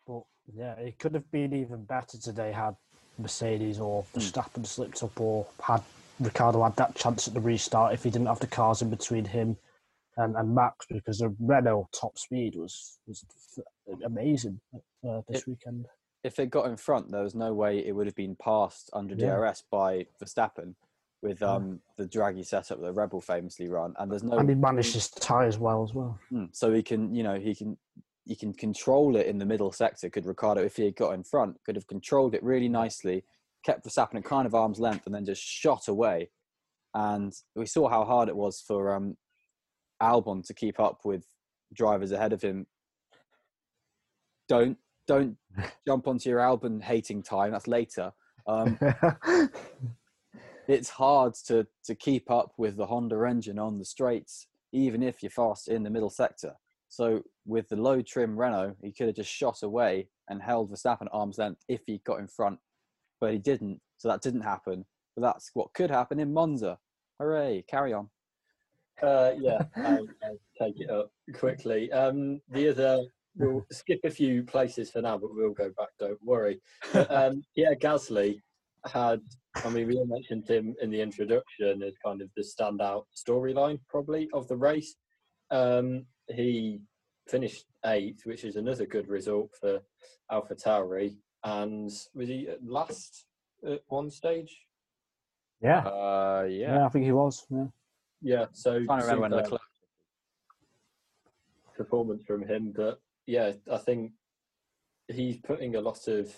[0.07, 2.75] But yeah, it could have been even better today had
[3.17, 4.19] Mercedes or Hmm.
[4.19, 5.81] Verstappen slipped up or had
[6.19, 9.25] Ricciardo had that chance at the restart if he didn't have the cars in between
[9.25, 9.55] him
[10.17, 13.23] and, and Max because the Renault top speed was was
[14.03, 14.59] amazing
[15.07, 15.85] uh, this It- weekend.
[16.23, 19.13] If it got in front, there was no way it would have been passed under
[19.15, 19.35] Yeah.
[19.35, 20.75] DRS by Verstappen
[21.21, 23.93] with um, the draggy setup that Red Bull famously run.
[23.97, 26.19] And there's no And he managed his tyres well as well.
[26.31, 27.77] Mm, So he can, you know, he can
[28.25, 30.09] he can control it in the middle sector.
[30.09, 33.25] Could Ricciardo, if he had got in front, could have controlled it really nicely,
[33.65, 36.29] kept Verstappen at kind of arm's length, and then just shot away.
[36.93, 39.17] And we saw how hard it was for um,
[40.01, 41.25] Albon to keep up with
[41.73, 42.65] drivers ahead of him.
[44.47, 45.37] Don't don't
[45.87, 47.51] jump onto your Albon hating time.
[47.51, 48.11] That's later.
[48.47, 48.77] Um,
[50.67, 55.21] it's hard to to keep up with the Honda engine on the straights, even if
[55.21, 56.53] you're fast in the middle sector.
[56.89, 61.07] So with the low trim Renault, he could have just shot away and held Verstappen
[61.07, 62.59] at arm's length if he got in front,
[63.19, 63.81] but he didn't.
[63.97, 64.85] So that didn't happen.
[65.15, 66.77] But that's what could happen in Monza.
[67.19, 67.63] Hooray!
[67.67, 68.09] Carry on.
[69.01, 71.91] Uh, yeah, I'll, I'll take it up quickly.
[71.91, 73.01] Um, the other,
[73.35, 75.89] we'll skip a few places for now, but we'll go back.
[75.99, 76.59] Don't worry.
[77.09, 78.39] Um, yeah, Gasly
[78.85, 79.21] had.
[79.63, 83.79] I mean, we all mentioned him in the introduction as kind of the standout storyline,
[83.87, 84.95] probably of the race.
[85.51, 86.79] Um, he
[87.29, 89.79] finished eighth, which is another good result for
[90.31, 91.17] Alpha Tauri.
[91.43, 93.25] And was he at last
[93.67, 94.57] at one stage?
[95.61, 96.85] Yeah, Uh, yeah, yeah.
[96.85, 97.45] I think he was.
[97.49, 97.65] Yeah.
[98.21, 99.61] Yeah, so Trying to remember when superb Leclerc.
[101.77, 104.11] performance from him, but yeah, I think
[105.07, 106.33] he's putting a lot of.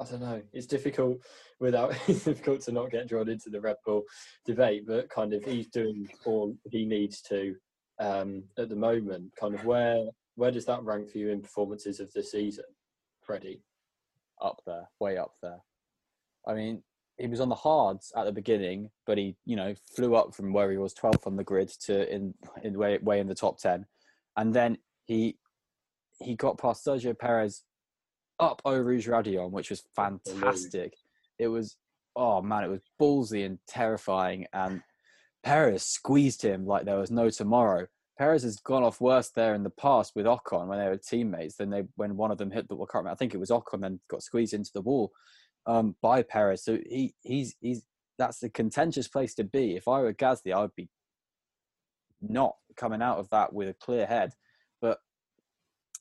[0.00, 0.42] I don't know.
[0.52, 1.18] It's difficult
[1.60, 1.94] without.
[2.08, 4.02] It's difficult to not get drawn into the Red Bull
[4.44, 7.54] debate, but kind of he's doing all he needs to
[8.00, 9.32] um, at the moment.
[9.38, 10.04] Kind of where
[10.36, 12.64] where does that rank for you in performances of the season,
[13.22, 13.62] Freddie?
[14.40, 15.58] up there, way up there.
[16.46, 16.82] I mean,
[17.18, 20.52] he was on the hards at the beginning, but he, you know, flew up from
[20.52, 23.58] where he was 12th on the grid to in in way way in the top
[23.58, 23.86] 10,
[24.36, 25.38] and then he
[26.24, 27.62] he got past Sergio Perez
[28.40, 30.94] up over Rouge Raidillon, which was fantastic.
[31.38, 31.76] It was
[32.16, 34.82] oh man, it was ballsy and terrifying, and
[35.42, 37.86] Perez squeezed him like there was no tomorrow.
[38.18, 41.56] Perez has gone off worse there in the past with Ocon when they were teammates
[41.56, 43.50] than they when one of them hit the well, I remember, I think it was
[43.50, 45.10] Ocon then got squeezed into the wall
[45.66, 46.64] um, by Perez.
[46.64, 47.84] So he he's he's
[48.18, 49.74] that's a contentious place to be.
[49.74, 50.88] If I were Gasly, I would be
[52.22, 54.32] not coming out of that with a clear head.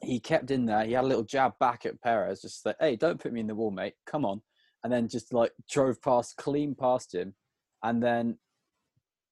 [0.04, 0.86] He kept in there.
[0.86, 3.48] He had a little jab back at Perez, just like, "Hey, don't put me in
[3.48, 3.96] the wall, mate.
[4.06, 4.42] Come on."
[4.84, 7.36] And then just like drove past, clean past him,
[7.84, 8.38] and then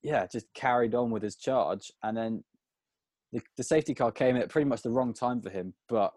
[0.04, 1.92] yeah, just carried on with his charge.
[2.04, 2.44] And then
[3.32, 6.12] the, the safety car came at pretty much the wrong time for him, but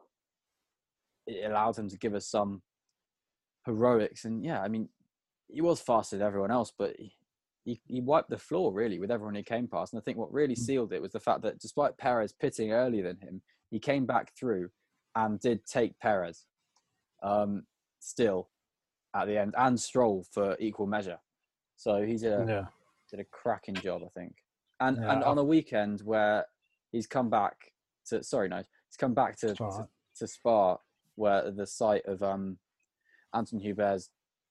[1.27, 2.63] it allowed him to give us some
[3.67, 4.25] heroics.
[4.25, 4.89] And yeah, I mean,
[5.49, 7.15] he was faster than everyone else, but he,
[7.65, 9.93] he, he wiped the floor really with everyone he came past.
[9.93, 10.59] And I think what really mm.
[10.59, 13.43] sealed it was the fact that despite Perez pitting earlier than him,
[13.75, 14.69] he came back through
[15.17, 16.47] and did take Perez
[17.25, 17.65] um,
[17.99, 18.49] still
[19.17, 21.19] at the end and Stroll for equal measure.
[21.75, 22.67] So he did a, Yeah.
[23.11, 24.37] did a cracking job, I think.
[24.79, 26.47] And Yeah, and on a weekend where
[26.93, 27.57] he's come back
[28.07, 30.79] to sorry, no, he's come back to to, to Spa,
[31.17, 32.59] where the site of um,
[33.35, 34.11] Anthoine Hubert's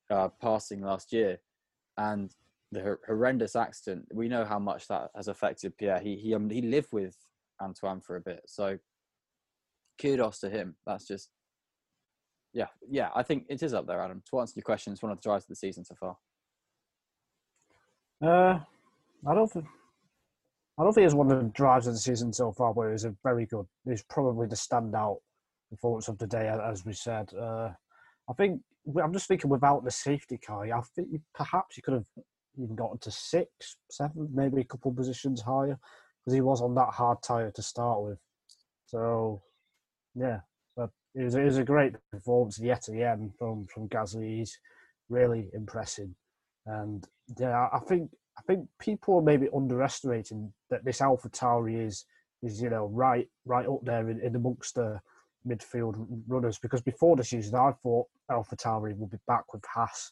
[0.09, 1.39] uh, passing last year,
[1.97, 2.35] and
[2.73, 4.05] the horrendous accident.
[4.13, 6.01] We know how much that has affected Pierre.
[6.01, 7.15] He he um, he lived with
[7.61, 8.77] Anthoine for a bit, so
[10.03, 10.75] kudos to him.
[10.85, 11.29] That's just.
[12.53, 14.21] Yeah, yeah, I think it is up there, Adam.
[14.29, 16.17] To answer your question, it's one of the drives of the season so far.
[18.21, 18.59] Uh,
[19.27, 19.65] I don't think.
[20.79, 22.91] I don't think it's one of the drives of the season so far, but it
[22.91, 23.65] was a very good.
[23.85, 25.17] It's probably the standout
[25.69, 27.33] performance of the day, as we said.
[27.33, 27.71] Uh,
[28.29, 28.61] I think
[29.01, 32.07] I'm just thinking without the safety car, I think you- perhaps he could have
[32.57, 35.79] even gotten to six, seven, maybe a couple positions higher,
[36.19, 38.19] because he was on that hard tire to start with.
[38.85, 39.41] So,
[40.15, 40.39] yeah,
[40.75, 44.37] but it was, it was a great performance yet again from from Gasly.
[44.37, 44.57] He's
[45.09, 46.09] really impressive,
[46.65, 47.07] and
[47.39, 52.05] yeah, I think I think people are maybe underestimating that this Alpha Tauri is
[52.41, 54.99] is you know right right up there in, in amongst the
[55.47, 55.95] midfield
[56.27, 56.59] runners.
[56.59, 60.11] Because before the season I thought Alpha Tauri would be back with Haas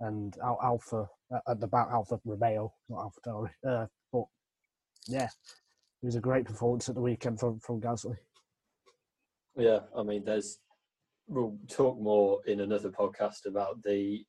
[0.00, 4.24] and Al- Alpha uh, at the back Alpha Romeo not Alpha Tauri uh, but
[5.06, 5.28] yeah
[6.02, 8.16] it was a great performance at the weekend from from Gasly
[9.56, 10.58] Yeah, I mean, there's.
[11.28, 14.24] We'll talk more in another podcast about the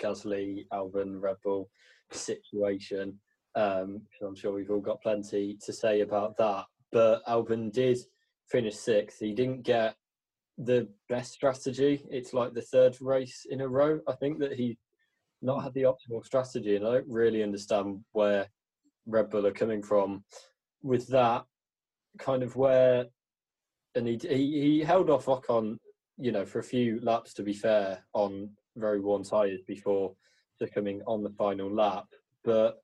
[0.00, 1.68] Gasly, Albon, Red Bull
[2.12, 3.18] situation.
[3.56, 6.66] Um, I'm sure we've all got plenty to say about that.
[6.92, 7.98] But Albon did
[8.48, 9.18] finish sixth.
[9.18, 9.96] He didn't get
[10.56, 12.04] the best strategy.
[12.10, 14.00] It's like the third race in a row.
[14.08, 14.78] I think that he
[15.42, 18.46] not had the optimal strategy, and I don't really understand where
[19.06, 20.24] Red Bull are coming from
[20.82, 21.44] with that.
[22.18, 23.06] Kind of where
[23.96, 25.78] and he, he he held off Ocon,
[26.18, 27.34] you know, for a few laps.
[27.34, 30.14] To be fair, on very worn tyres before
[30.58, 32.06] succumbing on the final lap.
[32.44, 32.76] But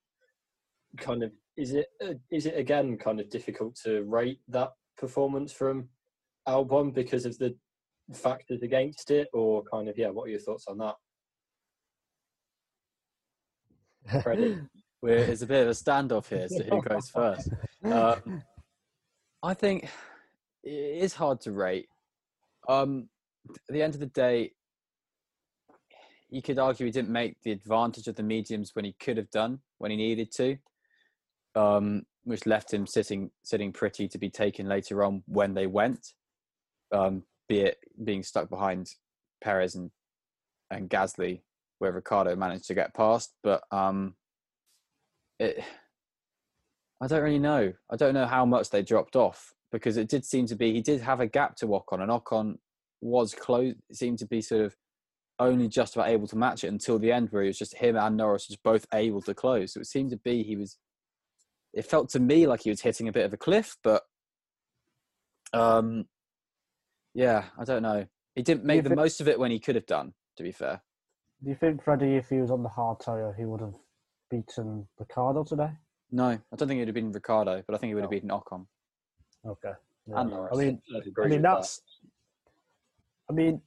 [0.98, 5.52] kind of is it uh, is it again kind of difficult to rate that performance
[5.52, 5.88] from
[6.48, 7.54] Albon because of the
[8.12, 10.08] factors against it, or kind of yeah?
[10.08, 10.94] What are your thoughts on that?
[15.02, 17.48] We're, it's a bit of a standoff here, so who goes first?
[17.84, 18.44] Um,
[19.42, 19.88] I think
[20.62, 21.88] it is hard to rate.
[22.68, 23.08] Um,
[23.48, 24.52] at the end of the day,
[26.30, 29.30] you could argue he didn't make the advantage of the mediums when he could have
[29.30, 30.56] done when he needed to,
[31.54, 36.14] um, which left him sitting sitting pretty to be taken later on when they went,
[36.92, 38.88] um, be it being stuck behind
[39.42, 39.90] Perez and
[40.70, 41.42] and Gasly,
[41.80, 43.34] where Ricciardo managed to get past.
[43.42, 44.14] But um,
[45.38, 45.62] it,
[47.02, 47.74] I don't really know.
[47.90, 50.82] I don't know how much they dropped off because it did seem to be he
[50.82, 52.56] did have a gap to Ocon, and Ocon
[53.00, 53.74] was close.
[53.92, 54.76] Seemed to be sort of
[55.38, 57.96] only just about able to match it until the end, where it was just him
[57.96, 59.72] and Norris was both able to close.
[59.74, 60.78] So it seemed to be he was.
[61.72, 64.02] It felt to me like he was hitting a bit of a cliff, but
[65.54, 66.04] um,
[67.14, 68.06] yeah, I don't know.
[68.34, 70.12] He didn't make the think- most of it when he could have done.
[70.38, 70.82] To be fair,
[71.42, 73.74] Do you think Freddie, if he was on the hard tyre, he would have
[74.30, 75.70] beaten Ricciardo today?
[76.10, 78.10] no, I don't think it would have been Ricciardo, but I think he would have
[78.10, 78.16] No.
[78.16, 78.66] beaten Ocon.
[79.46, 79.72] Okay.
[80.06, 80.20] Yeah.
[80.20, 80.56] And Norris.
[80.56, 81.42] I mean, I mean with that.
[81.42, 81.82] that's.
[83.30, 83.60] I mean,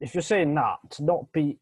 [0.00, 1.58] if you're saying that to not beat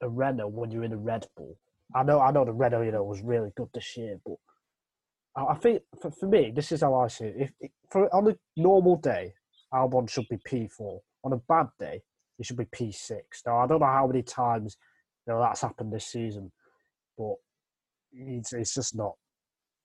[0.00, 1.56] a Renault when you're in a Red Bull,
[1.94, 4.36] I know, I know the Renault, you know, was really good this year, but
[5.36, 7.34] I I think for, for me, this is how I see it.
[7.38, 9.34] If, if for on a normal day,
[9.72, 11.00] Albon should be P4.
[11.24, 12.02] On a bad day,
[12.36, 13.20] he should be P6.
[13.46, 14.76] Now I don't know how many times
[15.26, 16.52] you know that's happened this season,
[17.16, 17.34] but
[18.12, 19.14] it's it's just not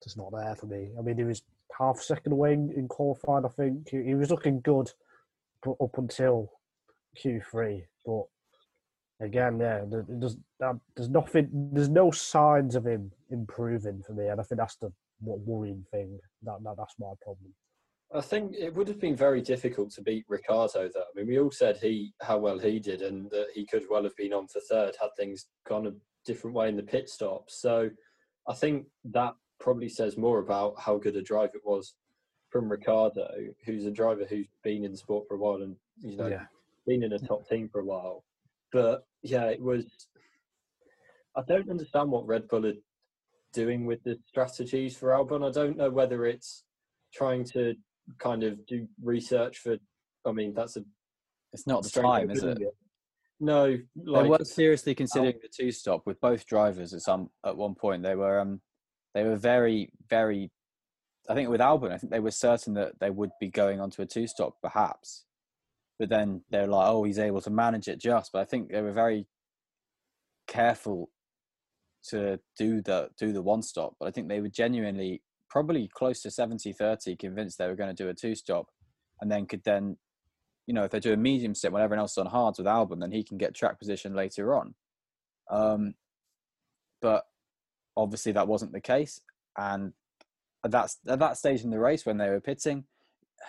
[0.04, 0.90] just not there for me.
[0.98, 1.42] I mean, he was
[1.78, 3.46] half second away in, qualifying.
[3.46, 4.92] I think he, was looking good,
[5.68, 6.52] up until
[7.18, 7.84] Q3.
[8.06, 8.24] But
[9.22, 10.38] again, yeah, there's
[10.96, 14.92] there's nothing, there's no signs of him improving for me, and I think that's the
[15.22, 16.20] what worrying thing.
[16.44, 17.54] That, that that's my problem.
[18.14, 20.90] I think it would have been very difficult to beat Ricciardo.
[20.92, 23.86] Though I mean, we all said he how well he did, and that he could
[23.90, 25.94] well have been on for third had things gone a
[26.26, 27.46] different way in the pit stop.
[27.50, 27.90] So
[28.48, 31.94] I think that probably says more about how good a drive it was
[32.50, 33.30] from Ricciardo,
[33.66, 36.46] who's a driver who's been in the sport for a while and you know Yeah.
[36.88, 38.24] been in a top team for a while.
[38.72, 39.86] But yeah, it was.
[41.36, 42.74] I don't understand what Red Bull are
[43.54, 45.48] doing with the strategies for Albon.
[45.48, 46.64] I don't know whether it's
[47.14, 47.76] trying to
[48.18, 49.78] kind of do research for.
[50.26, 50.84] I mean, that's a
[51.54, 52.58] It's not the time, is it?
[52.58, 52.72] putting
[53.40, 57.56] No, they like were seriously considering the two stop with both drivers at some at
[57.56, 58.04] one point.
[58.04, 58.62] They were um
[59.14, 60.52] they were very very.
[61.30, 64.02] I think with Albon, I think they were certain that they would be going onto
[64.02, 65.26] a two stop perhaps,
[66.00, 68.32] but then they're like, oh, he's able to manage it just.
[68.32, 69.28] But I think they were very
[70.48, 71.12] careful
[72.10, 73.96] to do the do the one stop.
[74.00, 78.04] But I think they were genuinely probably close to 70-30 convinced they were going to
[78.04, 78.68] do a two stop,
[79.22, 79.98] and then could then
[80.70, 82.68] you know, if they do a medium step when everyone else is on hards with
[82.68, 84.76] Albon, then he can get track position later on.
[85.50, 85.96] Um,
[87.02, 87.24] but
[88.00, 89.22] obviously that wasn't the case,
[89.58, 89.94] and
[90.64, 92.86] at that at that stage in the race when they were pitting,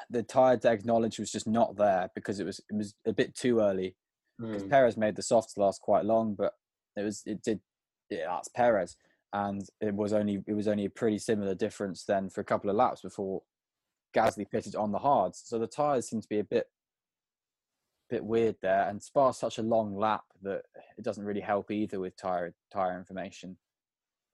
[0.08, 3.60] the tire knowledge was just not there because it was it was a bit too
[3.60, 3.96] early.
[4.38, 6.54] Because mm, Perez made the softs last quite long, but
[6.96, 7.60] it was it did
[8.08, 8.96] yeah, that's Perez,
[9.32, 12.70] and it was only it was only a pretty similar difference then for a couple
[12.70, 13.42] of laps before
[14.14, 15.42] Gasly pitted on the hards.
[15.44, 16.68] So the tires seem to be a bit
[18.08, 20.62] bit weird there, and Spa's such a long lap that
[20.98, 23.56] it doesn't really help either with tire tire information.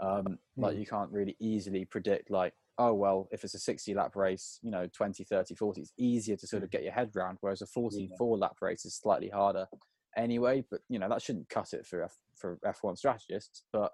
[0.01, 0.81] Um, Like Hmm.
[0.81, 4.71] you can't really easily predict like oh well if it's a 60 lap race you
[4.71, 7.67] know 20 30 40 it's easier to sort of get your head round whereas a
[7.67, 9.67] 44 lap race is slightly harder
[10.15, 13.93] anyway but you know that shouldn't cut it for F, for F1 strategists but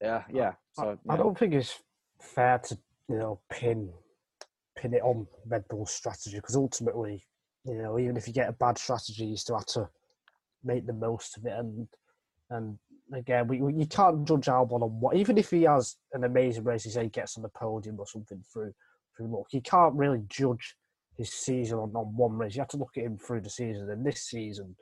[0.00, 1.16] yeah yeah so I yeah.
[1.18, 1.78] don't think it's
[2.18, 3.92] fair to you know pin
[4.76, 7.26] pin it on Red Bull's strategy because ultimately,
[7.64, 9.88] you know, even if you get a bad strategy, you still have to
[10.64, 11.52] make the most of it.
[11.52, 11.88] And
[12.50, 12.78] and
[13.12, 16.64] again, we, we you can't judge Albon on what even if he has an amazing
[16.64, 18.72] race, he say gets on the podium or something through
[19.16, 19.46] through luck.
[19.52, 20.76] You can't really judge
[21.16, 22.54] his season on, on one race.
[22.54, 23.90] You have to look at him through the season.
[23.90, 24.76] And this season,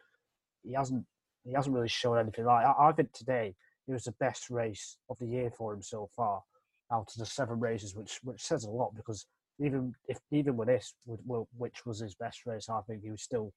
[0.62, 1.04] he hasn't
[1.44, 2.44] he hasn't really shown anything.
[2.44, 3.54] Like I, I think today
[3.88, 6.42] it was the best race of the year for him so far
[6.92, 9.26] out of the seven races, which which says a lot because
[9.58, 13.52] even if even with this, which was his best race, I think he was still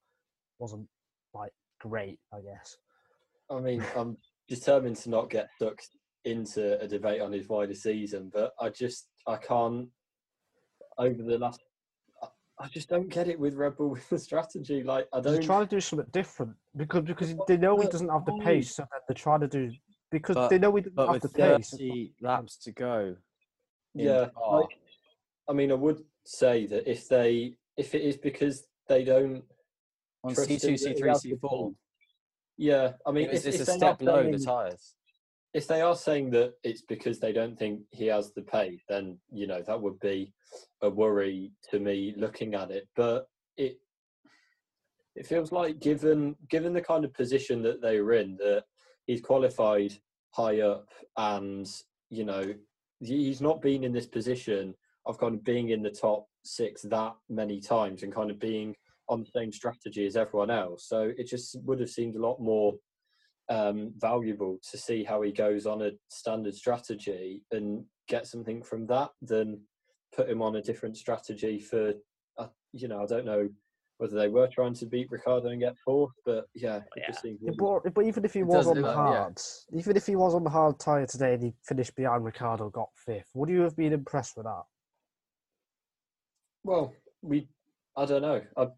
[0.60, 0.88] wasn't
[1.34, 2.20] like great.
[2.34, 2.78] I guess.
[3.50, 5.90] I mean, I'm determined to not get sucked
[6.26, 9.88] into a debate on his wider season, but I just I can't.
[10.98, 11.60] Over the last,
[12.22, 12.28] I-
[12.60, 14.84] I just don't get it with Red Bull with the strategy.
[14.84, 15.44] Like I They're don't.
[15.44, 18.84] trying to do something different because because they know he doesn't have the pace, so
[18.92, 19.72] that they're trying to do
[20.12, 21.72] because But- they know he doesn't but have with the pace.
[21.72, 23.16] 30 laps to go
[23.96, 24.70] Yeah, like,
[25.50, 29.44] I mean, I would say that if they, if it is because they don't
[30.24, 31.76] on C2 that he C3 has the C4 pace.
[32.64, 34.96] Yeah, I mean, it's, if, it's if a step below the tires
[35.54, 39.18] if they are saying that it's because they don't think he has the pace, then
[39.32, 40.34] you know that would be
[40.82, 42.88] a worry to me looking at it.
[42.96, 43.78] But it,
[45.16, 48.64] it feels like given given the kind of position that they were in, that
[49.06, 49.94] he's qualified
[50.32, 50.88] high up,
[51.18, 51.70] and
[52.10, 52.54] you know
[53.00, 54.74] he's not been in this position
[55.06, 58.76] of kind of being in the top six that many times and kind of being
[59.10, 60.88] on the same strategy as everyone else.
[60.88, 62.74] So it just would have seemed a lot more
[63.50, 68.88] um, valuable to see how he goes on a standard strategy and get something from
[68.88, 69.62] that than
[70.16, 71.94] put him on a different strategy for,
[72.38, 73.50] uh, you know, I don't know
[73.98, 77.08] whether they were trying to beat Ricciardo and get fourth, but yeah, it Yeah.
[77.08, 77.40] just seems.
[77.42, 79.02] Yeah, but, but even if he was on the like- yeah.
[79.24, 79.42] hard,
[79.74, 82.90] even if he was on the hard tyre today and he finished behind Ricciardo, got
[82.96, 84.64] fifth, would you have been impressed with that?
[86.64, 87.48] Well, we,
[87.96, 88.42] I don't know.
[88.58, 88.74] I, that?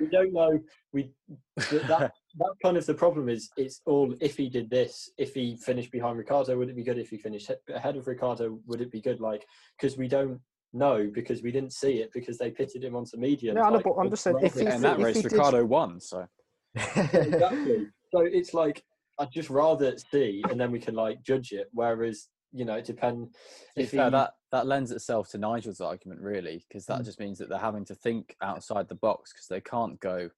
[0.00, 0.58] We don't know.
[0.92, 1.10] We
[1.56, 5.34] that, that that kind of the problem is it's all if he did this, if
[5.34, 6.98] he finished behind Ricciardo, would it be good?
[6.98, 9.20] If he finished ahead of Ricciardo, would it be good?
[9.20, 9.44] Like
[9.78, 10.40] because we don't
[10.72, 13.56] know because we didn't see it because they pitted him onto medium.
[13.56, 15.32] No, I know, but I'm just saying, if he- in that if race, he did-
[15.32, 16.00] Ricciardo won.
[16.00, 16.26] So
[16.74, 17.88] exactly.
[18.12, 18.82] So it's like
[19.20, 21.68] I'd just rather see and then we can like judge it.
[21.72, 23.30] Whereas you know it depends
[23.76, 27.04] to if fair, he, that that lends itself to Nigel's argument really, because that Mm.
[27.04, 30.30] just means that they're having to think outside the box because they can't go,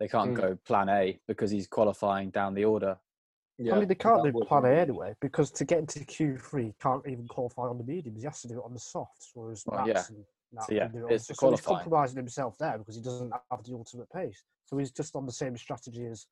[0.00, 0.40] they can't Mm.
[0.40, 2.98] go plan A because he's qualifying down the order.
[3.58, 6.00] yeah, I mean, they can't that do would plan A anyway because to get into
[6.00, 8.20] Q3, you can't even qualify on the mediums.
[8.22, 10.88] He has to do it on the softs, whereas Well, Max and Nat So, yeah,
[10.88, 11.78] can do it on it's the so he's qualifying.
[11.84, 14.42] compromising himself there because he doesn't have the ultimate pace.
[14.64, 16.26] So he's just on the same strategy as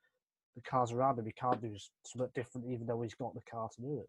[0.57, 1.27] the cars around him.
[1.27, 4.09] He can't do s- something different, even though he's got the car to do it.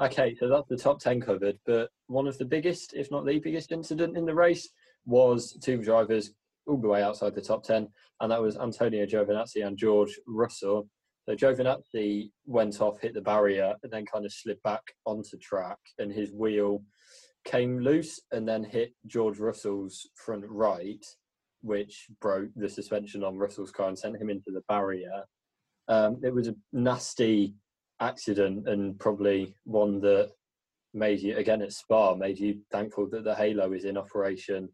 [0.00, 1.58] Okay, so that's the top 10 covered.
[1.66, 4.68] But one of the biggest, if not the biggest incident in the race
[5.06, 6.32] was two drivers
[6.66, 7.88] all the way outside the top 10,
[8.20, 10.88] and that was Antonio Giovinazzi and George Russell.
[11.28, 15.78] So Giovinazzi went off, hit the barrier, and then kind of slid back onto track,
[15.98, 16.82] and his wheel
[17.44, 21.04] came loose and then hit George Russell's front right,
[21.60, 25.24] which broke the suspension on Russell's car and sent him into the barrier.
[25.88, 27.54] Um, it was a nasty
[28.02, 30.30] accident and probably one that
[30.94, 34.68] made you again at Spa made you thankful that the Halo is in operation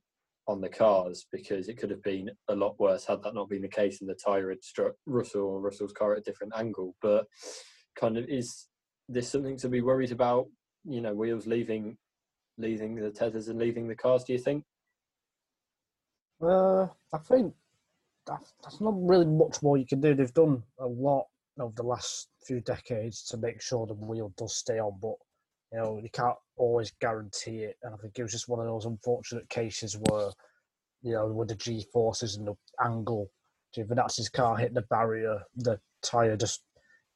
[0.49, 3.63] on the cars because it could have been a lot worse had that not been
[3.63, 6.95] the case and the tyre had struck Russell or Russell's car at a different angle.
[7.03, 7.27] But
[7.95, 8.67] kind of is
[9.09, 10.47] this something to be worried about?
[10.85, 11.99] You know, wheels leaving
[12.57, 14.25] leaving the tethers and leaving the cars.
[14.25, 14.65] Do you think?
[16.43, 17.55] Uh, I think
[18.27, 20.15] that's, that's not really much more you can do.
[20.15, 21.27] They've done a lot
[21.61, 25.15] over the last few decades to make sure the wheel does stay on, but
[25.73, 27.77] you know you can't always guarantee it.
[27.83, 30.31] And I think it was just one of those unfortunate cases where
[31.03, 32.55] you know with the G forces and the
[32.85, 33.31] angle,
[33.77, 36.63] Giovinazzi's car hit the barrier, the tire just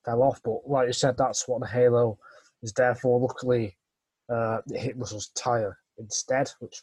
[0.04, 0.40] fell off.
[0.44, 2.18] But like you said, that's what the halo
[2.62, 3.20] is there for.
[3.20, 3.76] Luckily,
[4.28, 6.82] uh, it hit Russell's tire instead, which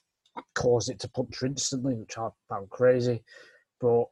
[0.55, 3.23] caused it to puncture instantly, which I found crazy.
[3.79, 4.05] But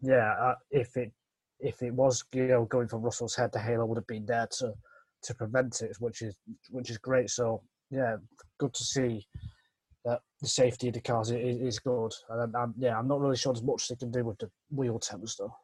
[0.00, 1.12] yeah, uh, if it
[1.60, 4.48] if it was you know going for Russell's head, the halo would have been there
[4.58, 4.72] to
[5.22, 6.36] to prevent it, which is
[6.70, 7.30] which is great.
[7.30, 8.16] So yeah,
[8.58, 9.26] good to see
[10.04, 12.12] that the safety of the cars is, is good.
[12.30, 14.98] And I'm, yeah, I'm not really sure there's much they can do with the wheel
[14.98, 15.54] temps though.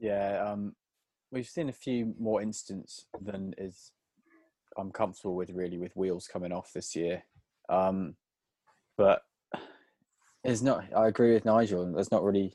[0.00, 0.74] Yeah, um,
[1.30, 3.92] we've seen a few more incidents than is
[4.76, 7.22] I'm comfortable with really with wheels coming off this year.
[7.68, 8.14] Um,
[8.96, 9.22] but
[10.44, 10.84] it's not.
[10.96, 11.92] I agree with Nigel.
[11.92, 12.54] There's not really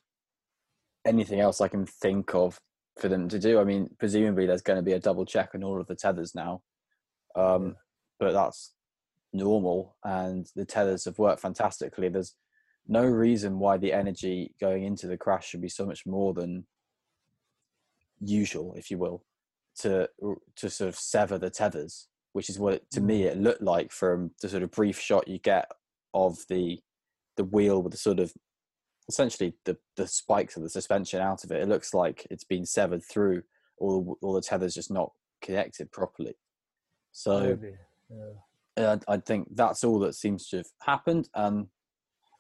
[1.05, 2.59] anything else I can think of
[2.99, 3.59] for them to do.
[3.59, 6.35] I mean, presumably there's going to be a double check on all of the tethers
[6.35, 6.61] now,
[7.35, 7.75] um,
[8.19, 8.73] but that's
[9.33, 12.09] normal, and the tethers have worked fantastically.
[12.09, 12.35] There's
[12.87, 16.65] no reason why the energy going into the crash should be so much more than
[18.19, 19.23] usual, if you will,
[19.79, 20.07] to
[20.57, 24.31] to sort of sever the tethers, which is what to me it looked like from
[24.41, 25.69] the sort of brief shot you get
[26.13, 26.79] of the
[27.37, 28.31] the wheel with the sort of
[29.09, 31.61] essentially the the spikes of the suspension out of it.
[31.61, 33.43] It looks like it's been severed through,
[33.77, 36.35] all all the tethers just not connected properly.
[37.11, 37.57] So
[38.09, 38.85] Yeah.
[38.85, 41.69] uh, I think that's all that seems to have happened, um,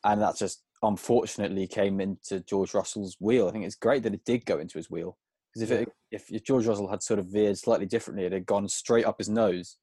[0.03, 3.47] and that just unfortunately came into George Russell's wheel.
[3.47, 5.17] I think it's great that it did go into his wheel
[5.53, 8.45] because if, it, if if George Russell had sort of veered slightly differently, it had
[8.45, 9.77] gone straight up his nose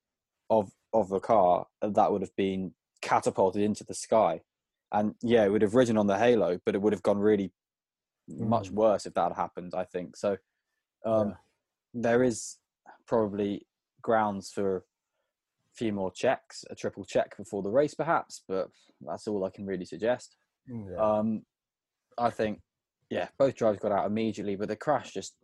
[0.51, 4.41] of of the car, and that would have been catapulted into the sky.
[4.93, 7.53] And yeah, it would have ridden on the halo, but it would have gone really
[8.29, 8.75] much Mm.
[8.75, 9.75] worse if that had happened.
[9.75, 10.37] I think so.
[11.05, 11.35] Um, Yeah.
[11.93, 12.59] There is
[13.07, 13.67] probably
[14.03, 14.83] grounds for a
[15.75, 18.71] few more checks, a triple check before the race, perhaps, but
[19.01, 20.37] that's all I can really suggest.
[20.67, 20.97] Yeah.
[20.97, 21.45] Um,
[22.19, 22.63] I think,
[23.09, 25.37] yeah, both drivers got out immediately, but the crash just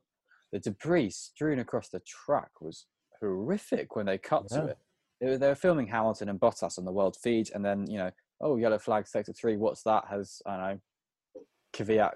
[0.52, 2.86] the debris strewn across the track was
[3.20, 4.64] horrific when they cut to Yeah.
[4.66, 4.78] it.
[5.20, 7.98] They were, they were filming Hamilton and Bottas on the world feed, and then you
[7.98, 10.04] know, oh, yellow flag sector three, what's that?
[10.10, 10.80] Has I don't know
[11.74, 12.12] Kvyat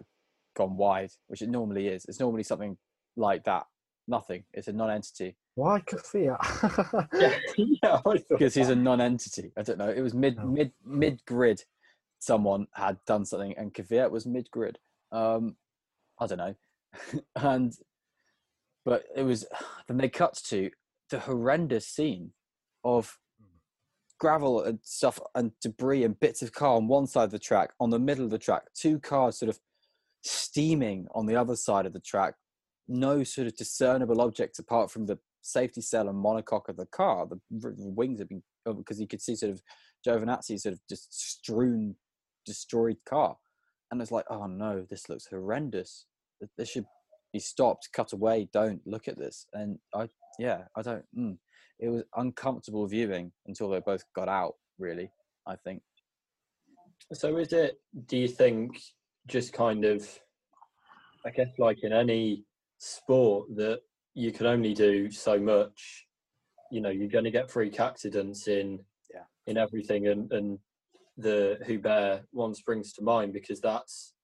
[0.57, 2.05] gone wide, which it normally is.
[2.07, 2.77] It's normally something
[3.17, 3.65] like that.
[4.09, 4.45] Nothing.
[4.53, 7.09] It's a non-entity Why Kvyat?
[7.13, 7.39] Yeah,
[7.83, 8.01] yeah.
[8.29, 9.53] Because he's a non-entity.
[9.57, 9.91] I don't know.
[9.91, 10.47] It was mid Oh.
[10.47, 11.63] mid mid grid.
[12.19, 14.79] Someone had done something, and Kvyat was mid grid.
[15.13, 15.57] Um,
[16.19, 16.55] I don't know,
[17.37, 17.73] and
[18.85, 19.47] but it was.
[19.89, 20.71] Then they cut to
[21.11, 22.33] the horrendous scene
[22.85, 23.19] of
[24.21, 27.73] gravel and stuff and debris and bits of car on one side of the track,
[27.81, 29.59] on the middle of the track, two cars sort of
[30.23, 32.35] steaming on the other side of the track.
[32.87, 37.27] No sort of discernible objects apart from the safety cell and monocoque of the car.
[37.27, 39.63] The wings have been because you could see sort of
[40.07, 41.97] Giovinazzi sort of just strewn,
[42.45, 43.37] destroyed car,
[43.91, 46.07] and it's like, oh no, this looks horrendous.
[46.59, 46.87] This should
[47.33, 48.49] be stopped, cut away.
[48.53, 49.47] Don't look at this.
[49.53, 50.09] And I,
[50.39, 51.05] yeah, I don't.
[51.17, 51.39] Mm,
[51.81, 54.55] it was uncomfortable viewing until they both got out.
[54.79, 55.11] Really,
[55.47, 55.83] I think.
[57.13, 57.81] So is it?
[58.07, 58.79] Do you think
[59.27, 60.07] just kind of?
[61.27, 62.45] I guess like in any
[62.79, 63.81] sport that
[64.15, 66.07] you can only do so much.
[66.71, 69.25] You know, you're going to get freak accidents in Yeah.
[69.47, 70.59] in everything, and and
[71.17, 74.15] the Hubert one springs to mind because that's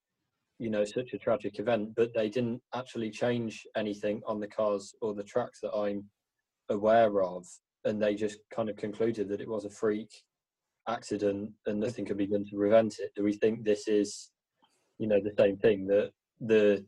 [0.58, 1.94] you know such a tragic event.
[1.96, 6.04] But they didn't actually change anything on the cars or the tracks that I'm
[6.68, 7.46] aware of,
[7.84, 10.10] and they just kind of concluded that it was a freak
[10.88, 13.10] accident and nothing could be done to prevent it.
[13.16, 14.30] Do we think this is,
[14.98, 16.10] you know, the same thing that
[16.40, 16.84] the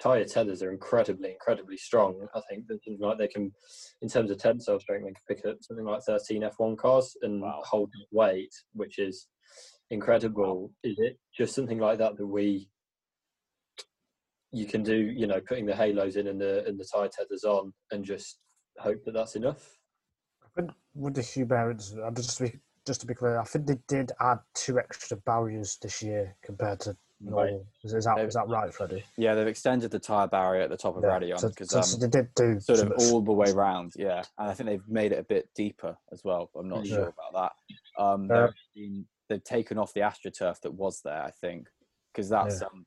[0.00, 2.26] tire tethers are incredibly, incredibly strong?
[2.34, 3.52] I think that something like they can,
[4.02, 7.42] in terms of tensile strength, they can pick up something like 13 F1 cars and
[7.42, 7.62] Wow.
[7.64, 9.28] hold weight, which is
[9.90, 10.72] incredible.
[10.82, 12.68] Is it just something like that that we?
[14.52, 17.44] You can do, you know, putting the halos in and the and the tire tethers
[17.44, 18.38] on, and just
[18.78, 19.78] hope that that's enough.
[20.44, 23.66] I think with the incident, uh, just to be just to be clear, I think
[23.66, 27.66] they did add two extra barriers this year compared to normal.
[27.82, 29.04] Is, is that that right, Freddie?
[29.16, 31.84] Yeah, they've extended the tire barrier at the top of Yeah, Raidillon because so, um,
[31.84, 33.92] so they did do sort of all the way round.
[33.96, 36.50] Yeah, and I think they've made it a bit deeper as well.
[36.54, 36.96] But I'm not Yeah.
[36.96, 37.52] sure about
[37.98, 38.02] that.
[38.02, 41.66] Um, they've, been- they've taken off the AstroTurf that was there, I think,
[42.12, 42.86] because that's um,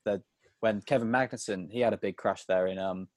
[0.61, 3.07] when Kevin Magnussen he had a big crash there in um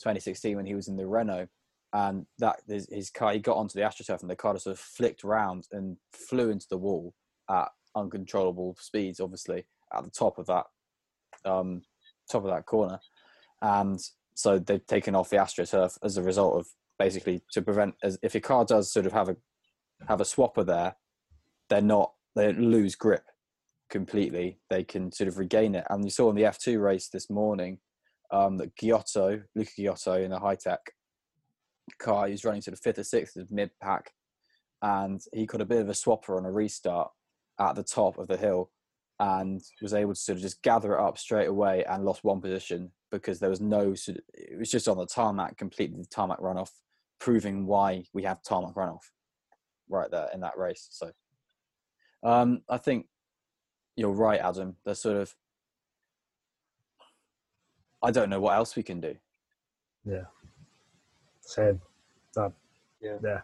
[0.00, 1.48] 2016 when he was in the Renault,
[1.92, 4.80] and that his, car he got onto the AstroTurf and the car just sort of
[4.80, 7.14] flicked round and flew into the wall
[7.50, 9.64] at uncontrollable speeds, obviously
[9.94, 10.64] at the top of that
[11.44, 11.82] um
[12.30, 12.98] top of that corner,
[13.60, 14.00] and
[14.34, 16.66] so they've taken off the AstroTurf as a result of
[16.98, 19.36] basically to prevent as if your car does sort of have a
[20.08, 20.96] have a swapper there,
[21.68, 23.24] they're not they lose grip
[23.90, 24.58] completely.
[24.70, 25.84] They can sort of regain it.
[25.90, 27.78] And you saw in the F2 race this morning
[28.32, 30.78] um, that Ghiotto, Luca Ghiotto in the Hitech
[31.98, 34.12] car, he's running sort of fifth or sixth of mid pack,
[34.82, 37.10] and he got a bit of a swapper on a restart
[37.60, 38.70] at the top of the hill
[39.20, 42.40] and was able to sort of just gather it up straight away and lost one
[42.40, 46.06] position because there was no sort of, it was just on the tarmac completely the
[46.06, 46.70] tarmac runoff
[47.20, 49.10] proving why we have tarmac runoff
[49.88, 50.88] right there in that race.
[50.90, 51.10] So
[52.24, 53.06] um i think
[53.96, 54.76] you're right adam.
[54.84, 55.34] They're sort of
[58.02, 59.14] i don't know what else we can do
[61.52, 61.80] same.
[62.34, 62.52] That,
[63.00, 63.18] Yeah.
[63.22, 63.40] yeah.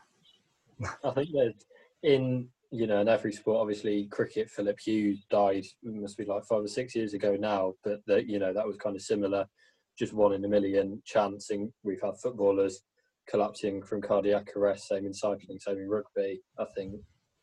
[1.05, 1.55] I think there's
[2.03, 3.61] in you know in every sport.
[3.61, 4.49] Obviously, cricket.
[4.51, 5.65] Philip Hughes died.
[5.83, 7.75] Must be like five or six years ago now.
[7.85, 9.47] But that you know that was kind of similar,
[9.99, 11.51] just one in a million chance.
[11.51, 12.83] And we've had footballers
[13.29, 14.89] collapsing from cardiac arrest.
[14.89, 15.59] Same in cycling.
[15.59, 16.41] Same in rugby.
[16.59, 16.93] I think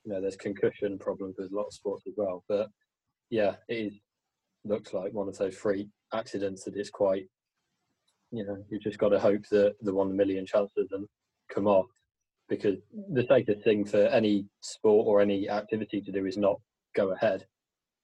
[0.06, 2.44] you know there's concussion problems with a lot of sports as well.
[2.48, 2.70] But
[3.30, 3.94] yeah, it is,
[4.64, 7.28] looks like one of those freak accidents that is quite.
[8.36, 11.08] You know, you've just got to hope that the one million chance doesn't
[11.54, 11.86] come off
[12.50, 12.76] because
[13.14, 16.60] the safest thing for any sport or any activity to do is not
[16.96, 17.46] go ahead.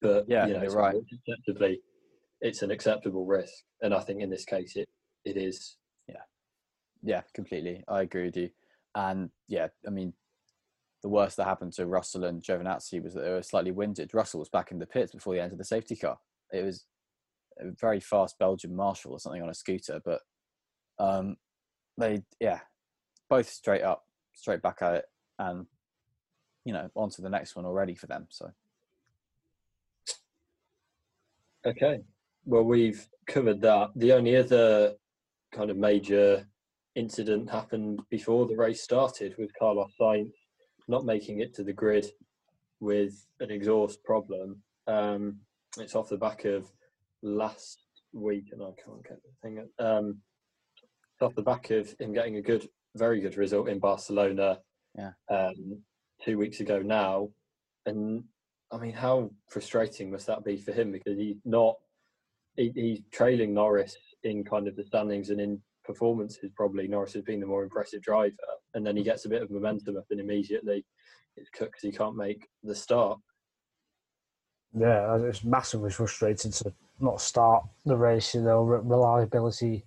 [0.01, 0.95] But Yeah, you know, you're it's right.
[1.27, 1.81] acceptably,
[2.39, 4.89] it's an acceptable risk, and I think in this case it
[5.25, 5.77] it is.
[6.07, 6.23] Yeah,
[7.03, 7.83] yeah, completely.
[7.87, 8.49] I agree with you.
[8.95, 10.13] And yeah, I mean,
[11.03, 14.13] the worst that happened to Russell and Giovinazzi was that they were slightly winded.
[14.13, 16.17] Russell was back in the pits before the end of the safety car.
[16.51, 16.85] It was
[17.59, 20.21] a very fast Belgian marshal or something on a scooter, but
[20.99, 21.37] um,
[21.97, 22.59] they, yeah,
[23.29, 25.05] both straight up, straight back at it,
[25.39, 25.65] and
[26.65, 28.27] you know, on to the next one already for them.
[28.29, 28.51] So
[31.65, 31.99] Okay,
[32.45, 33.91] well we've covered that.
[33.95, 34.93] The only other
[35.51, 36.47] kind of major
[36.95, 40.31] incident happened before the race started with Carlos Sainz
[40.87, 42.11] not making it to the grid
[42.79, 44.61] with an exhaust problem.
[44.87, 45.37] Um,
[45.77, 46.69] it's off the back of
[47.23, 47.79] last
[48.13, 49.59] week, and I can't get the thing.
[49.59, 49.85] up.
[49.85, 50.17] Um,
[51.21, 54.59] off the back of him getting a good, very good result in Barcelona.
[54.97, 55.11] Yeah.
[55.29, 55.81] Um,
[56.23, 57.29] two weeks ago now,
[57.85, 58.23] and
[58.71, 60.91] I mean, how frustrating must that be for him?
[60.91, 61.75] Because he's not
[62.57, 66.51] he, he's trailing Norris in kind of the standings and in performances.
[66.55, 68.35] Probably Norris has been the more impressive driver,
[68.73, 70.85] and then he gets a bit of momentum up, and immediately
[71.37, 73.19] it's cut because he can't make the start.
[74.73, 78.33] Yeah, it's massively frustrating to not start the race.
[78.35, 79.85] You know, reliability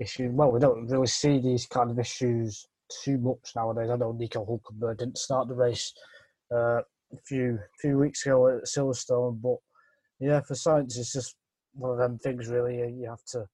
[0.00, 0.30] issue.
[0.32, 2.66] Well, we don't really see these kind of issues
[3.02, 3.90] too much nowadays.
[3.90, 5.92] I know Nico Hulkenberg didn't start the race
[6.52, 6.80] uh,
[7.12, 9.56] a few few weeks ago at Silverstone, but
[10.20, 11.36] yeah, for Sainz, it's just
[11.74, 12.48] one of them things.
[12.48, 13.46] Really, you have to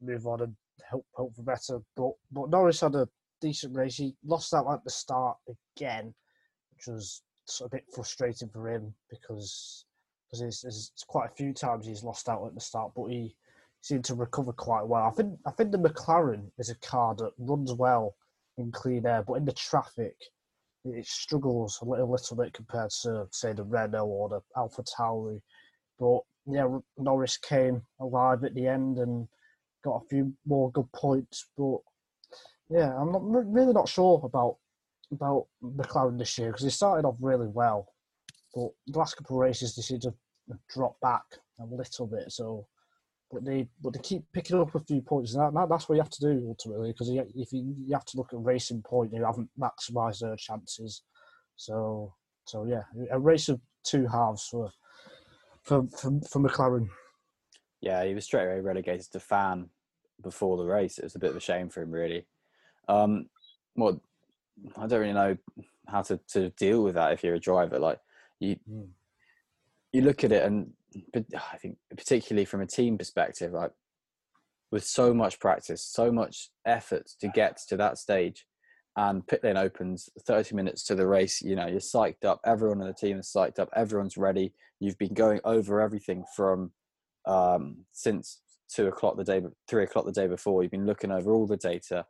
[0.00, 0.56] move on and
[0.90, 1.80] hope hope for better.
[1.96, 3.08] But but Norris had a
[3.40, 3.96] decent race.
[3.96, 5.36] He lost out at the start
[5.76, 6.14] again,
[6.72, 7.22] which was
[7.62, 9.84] a bit frustrating for him because
[10.34, 13.34] because it's, it's quite a few times he's lost out at the start, but he
[13.80, 15.04] seemed to recover quite well.
[15.04, 18.16] I think I think the McLaren is a car that runs well
[18.58, 20.16] in clean air, but in the traffic,
[20.84, 25.40] it struggles a little, little bit compared to say the Renault or the Alpha Tauri.
[25.98, 26.66] But yeah,
[26.98, 29.28] Norris came alive at the end and
[29.84, 31.48] got a few more good points.
[31.56, 31.78] But
[32.70, 34.56] yeah, I'm not really not sure about
[35.12, 37.86] about McLaren this year because they started off really well,
[38.54, 40.14] but the last couple of races they seem to
[40.68, 41.24] drop back
[41.60, 42.32] a little bit.
[42.32, 42.66] So,
[43.30, 45.96] but they but they keep picking up a few points, and that, that that's what
[45.96, 46.92] you have to do ultimately.
[46.92, 51.02] Because if you you have to look at racing point, you haven't maximised their chances.
[51.56, 52.14] So
[52.46, 54.70] so yeah, a race of two halves for
[55.62, 56.88] for for, for McLaren.
[57.80, 59.68] Yeah, he was straight away relegated to fan
[60.22, 60.98] before the race.
[60.98, 62.26] It was a bit of a shame for him, really.
[62.88, 63.26] Um,
[63.76, 64.00] well,
[64.76, 65.36] I don't really know
[65.86, 67.78] how to, to deal with that if you're a driver.
[67.78, 68.00] Like
[68.40, 68.88] you, mm.
[69.94, 70.72] You look at it, and
[71.12, 73.70] but I think particularly from a team perspective, like
[74.72, 78.44] with so much practice, so much effort to get to that stage,
[78.96, 81.40] and pit lane opens 30 minutes to the race.
[81.40, 82.40] You know, you're psyched up.
[82.44, 83.68] Everyone on the team is psyched up.
[83.76, 84.52] Everyone's ready.
[84.80, 86.72] You've been going over everything from
[87.26, 90.62] um, since two o'clock the day, three o'clock the day before.
[90.62, 92.04] You've been looking over all the data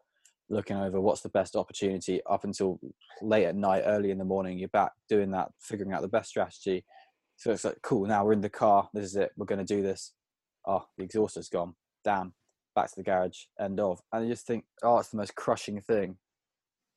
[0.51, 2.79] looking over what's the best opportunity up until
[3.23, 4.59] late at night, early in the morning.
[4.59, 6.85] You're back doing that, figuring out the best strategy.
[7.37, 8.89] So it's like, cool, now we're in the car.
[8.95, 9.33] This is it.
[9.37, 10.13] We're going to do this.
[10.67, 11.75] Oh, the exhaust has gone.
[12.05, 12.35] Damn.
[12.75, 13.39] Back to the garage.
[13.61, 14.01] End of.
[14.13, 16.17] And you just think, oh, it's the most crushing thing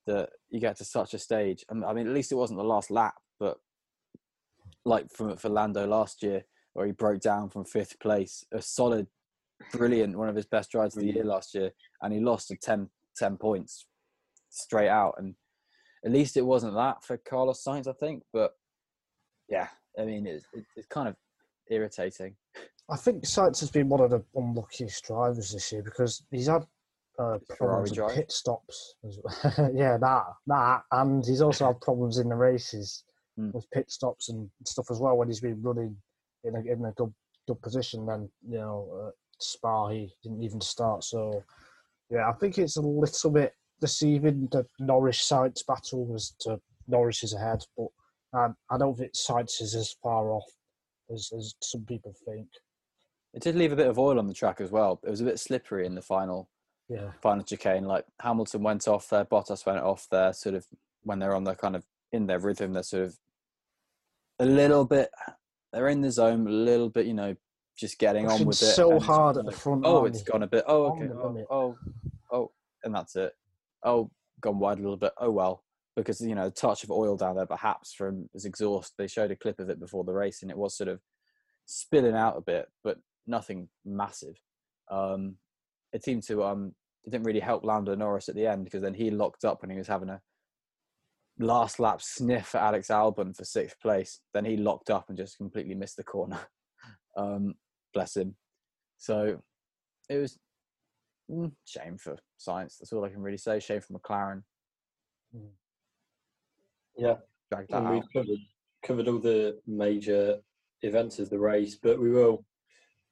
[0.06, 1.66] that you get to such a stage.
[1.70, 3.58] And I mean, at least it wasn't the last lap, but
[4.86, 9.08] like for, for Lando last year, where he broke down from fifth place, a solid,
[9.74, 11.72] brilliant, one of his best drives of the year last year,
[12.02, 13.86] and he lost a 10 10 points
[14.50, 15.16] straight out.
[15.18, 15.36] And
[16.06, 18.24] at least it wasn't that for Carlos Sainz, I think.
[18.32, 18.52] But
[19.50, 19.68] yeah,
[19.98, 20.46] I mean, it's,
[20.76, 21.16] it's kind of
[21.70, 22.36] irritating.
[22.90, 26.66] I think Sainz has been one of the unluckiest drivers this year because he's had
[27.20, 28.96] uh, problems with pit stops.
[29.74, 33.04] yeah, that that, and he's also had problems in the races
[33.38, 33.54] mm.
[33.54, 35.96] with pit stops and stuff as well when he's been running
[36.44, 37.14] in a in a good
[37.48, 38.06] good position.
[38.06, 41.44] Then you know, uh, Spa he didn't even start, so
[42.10, 47.24] yeah, I think it's a little bit deceiving the Norris Sainz battle was to Norris
[47.24, 47.88] is ahead, but
[48.34, 50.46] um, I don't think Sainz is as far off
[51.14, 52.48] as, as some people think.
[53.34, 55.00] It did leave a bit of oil on the track as well.
[55.04, 56.50] It was a bit slippery in the final,
[56.90, 57.86] yeah, final chicane.
[57.86, 60.34] Like Hamilton went off there, Bottas went off there.
[60.34, 60.66] Sort of
[61.04, 63.18] when they're on the kind of in their rhythm, they're sort of
[64.40, 65.10] a little bit.
[65.72, 67.36] They're in the zone, a little bit, you know,
[67.78, 68.66] just getting on with it.
[68.66, 69.84] So hard at the front.
[69.86, 70.64] Oh, it's gone a bit.
[70.68, 71.10] Oh, okay.
[71.14, 71.78] Oh, oh,
[72.32, 72.52] oh,
[72.84, 73.34] and that's it.
[73.84, 74.10] Oh,
[74.42, 75.14] gone wide a little bit.
[75.20, 75.64] Oh well,
[75.98, 78.94] because you know, a touch of oil down there, perhaps from his exhaust.
[78.98, 81.02] They showed a clip of it before the race, and it was sort of
[81.66, 84.40] spilling out a bit, but nothing massive.
[84.90, 85.36] Um,
[85.92, 86.74] it seemed to um,
[87.04, 89.72] it didn't really help Lando Norris at the end because then he locked up when
[89.72, 90.22] he was having a
[91.40, 94.22] last lap sniff at Alex Albon for sixth place.
[94.34, 96.40] Then he locked up and just completely missed the corner.
[97.18, 97.56] Um,
[97.96, 98.36] bless him.
[99.00, 99.42] So
[100.08, 100.38] it was
[101.32, 102.78] mm, shame for Sainz.
[102.78, 103.60] That's all I can really say.
[103.60, 104.44] Shame for McLaren.
[105.36, 105.48] Hmm.
[106.98, 107.16] Yeah,
[107.70, 108.40] and we've covered
[108.84, 110.38] covered all the major
[110.82, 112.46] events of the race, but we will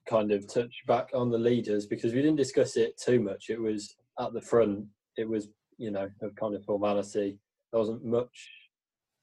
[0.07, 3.49] kind of touch back on the leaders because we didn't discuss it too much.
[3.49, 4.85] It was at the front.
[5.17, 7.37] It was you know a kind of formality.
[7.71, 8.49] There wasn't much.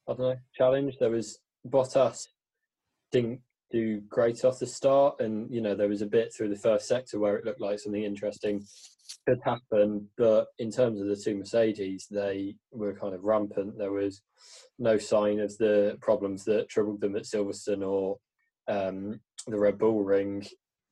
[0.09, 0.97] I don't know challenge.
[0.99, 1.39] There was
[1.69, 2.29] Bottas
[3.13, 3.41] didn't
[3.73, 6.87] do great off the start, and you know there was a bit through the first
[6.87, 8.65] sector where it looked like something interesting
[9.27, 10.09] could happen.
[10.17, 13.79] But in terms of the two Mercedes, they were kind of rampant.
[13.79, 14.23] There was
[14.79, 18.19] no sign of the problems that troubled them at Silverstone or
[18.69, 20.47] um, the Red Bull Ring,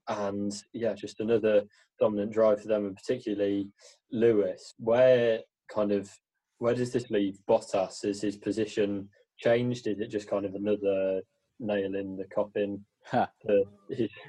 [0.09, 1.63] and yeah, just another
[1.99, 3.69] dominant drive for them, and particularly
[4.11, 4.75] Lewis.
[4.79, 5.41] Where
[5.73, 6.11] kind of
[6.59, 8.05] where does this leave Bottas?
[8.05, 9.09] Is his position
[9.39, 9.87] changed?
[9.87, 11.23] Is it just kind of another
[11.61, 13.29] nail in the coffin for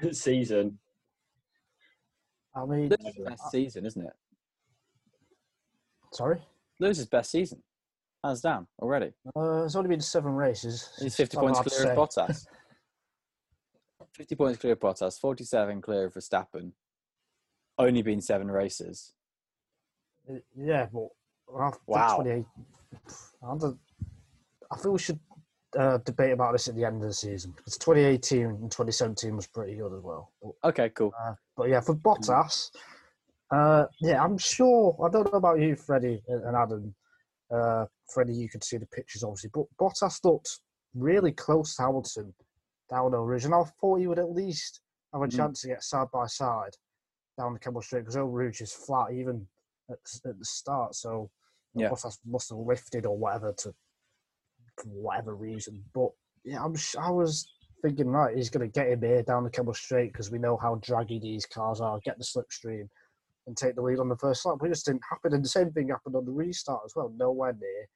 [0.00, 0.78] his season.
[2.54, 4.12] I mean, Lewis's best season, isn't it?
[6.12, 6.42] sorry.
[6.78, 7.62] Lewis's best season,
[8.22, 9.12] hands down already.
[9.36, 10.90] Uh, it's only been seven races.
[11.00, 12.20] He's 50 points clear of say.
[12.22, 12.46] Bottas.
[14.14, 16.72] 50 points clear of Bottas, 47 clear of Verstappen.
[17.78, 19.14] Only been seven races.
[20.28, 21.08] Uh, Yeah, but
[21.58, 22.16] I Wow.
[22.16, 22.44] 28.
[23.42, 23.80] I don't-
[24.70, 25.20] I think we should
[25.78, 29.46] uh, debate about this at the end of the season because 2018 and 2017 was
[29.46, 30.32] pretty good as well.
[30.42, 31.12] But, Okay, cool.
[31.26, 32.70] uh, but yeah, for Bottas,
[33.50, 34.96] uh, yeah, I'm sure.
[35.04, 36.94] I don't know about you, Freddie and Adam.
[37.50, 40.60] Uh, Freddie, you could see the pictures obviously, but Bottas looked
[40.94, 42.32] really close to Hamilton
[42.90, 44.80] down Eau Rouge, and I thought he would at least
[45.12, 45.36] have a Mhm.
[45.36, 46.76] chance to get side by side
[47.38, 49.46] down the Kemmel Straight because Eau Rouge is flat even
[49.90, 50.94] at, at the start.
[50.94, 51.30] So
[51.74, 51.88] Yeah.
[51.88, 53.74] Bottas must have lifted or whatever to
[54.76, 55.82] for whatever reason.
[55.94, 56.10] But
[56.44, 57.46] yeah, I'm I was
[57.82, 60.56] thinking right, he's going to get him here down the Kemmel Straight because we know
[60.56, 62.00] how draggy these cars are.
[62.04, 62.88] Get the slipstream
[63.46, 64.56] and take the lead on the first lap.
[64.60, 65.34] But it just didn't happen.
[65.34, 67.12] And the same thing happened on the restart as well.
[67.16, 67.88] Nowhere near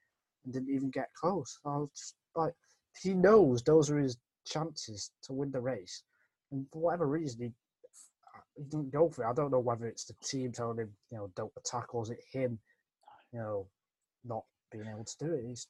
[0.45, 1.59] and didn't even get close.
[1.65, 2.53] I was like,
[3.01, 6.03] he knows those are his chances to win the race,
[6.51, 7.51] and for whatever reason, he
[8.55, 9.29] he didn't go for it.
[9.29, 12.09] I don't know whether it's the team telling him, you know, don't attack, or is
[12.09, 12.57] it him,
[13.31, 13.67] you know,
[14.25, 15.45] not being able to do it.
[15.45, 15.67] He's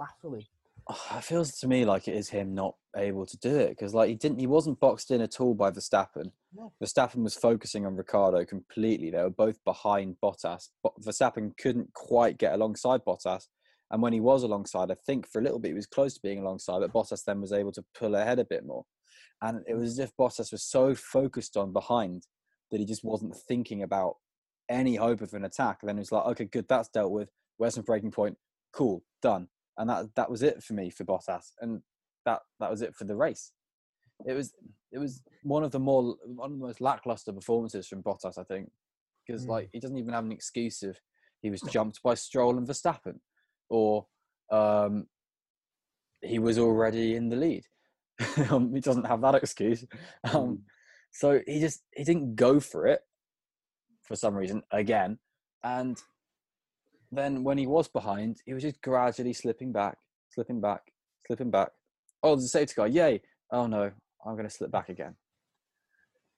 [0.00, 0.46] baffling.
[0.88, 3.94] Oh, it feels to me like it is him not able to do it because
[3.94, 6.32] like he didn't he wasn't boxed in at all by Verstappen.
[6.54, 6.72] No.
[6.82, 9.10] Verstappen was focusing on Ricciardo completely.
[9.10, 10.70] They were both behind Bottas.
[10.82, 13.44] But Verstappen couldn't quite get alongside Bottas.
[13.92, 16.22] And when he was alongside, I think for a little bit he was close to
[16.22, 18.84] being alongside, but Bottas then was able to pull ahead a bit more.
[19.42, 22.26] And it was as if Bottas was so focused on behind
[22.70, 24.16] that he just wasn't thinking about
[24.68, 25.78] any hope of an attack.
[25.82, 27.30] And then he was like, okay, good, that's dealt with.
[27.56, 28.36] Where's my breaking point?
[28.72, 29.48] Cool, done
[29.80, 31.80] and that that was it for me for Bottas, and
[32.26, 33.52] that that was it for the race.
[34.26, 34.52] It was
[34.92, 38.44] it was one of the more one of the most lackluster performances from Bottas, I
[38.44, 38.70] think,
[39.26, 39.48] because Mm.
[39.48, 41.00] like he doesn't even have an excuse if
[41.40, 43.20] he was jumped by Stroll and Verstappen,
[43.70, 44.06] or
[44.50, 45.06] um,
[46.20, 47.64] he was already in the lead.
[48.50, 49.86] um, he doesn't have that excuse.
[50.24, 50.64] Um,
[51.10, 53.00] so he just he didn't go for it
[54.02, 55.18] for some reason again,
[55.64, 55.98] and
[57.12, 59.98] then when he was behind, he was just gradually slipping back,
[60.30, 60.82] slipping back,
[61.26, 61.70] slipping back.
[62.22, 62.88] Oh, there's a safety car!
[62.88, 63.20] Yay!
[63.50, 63.90] Oh no,
[64.24, 65.14] I'm going to slip back again.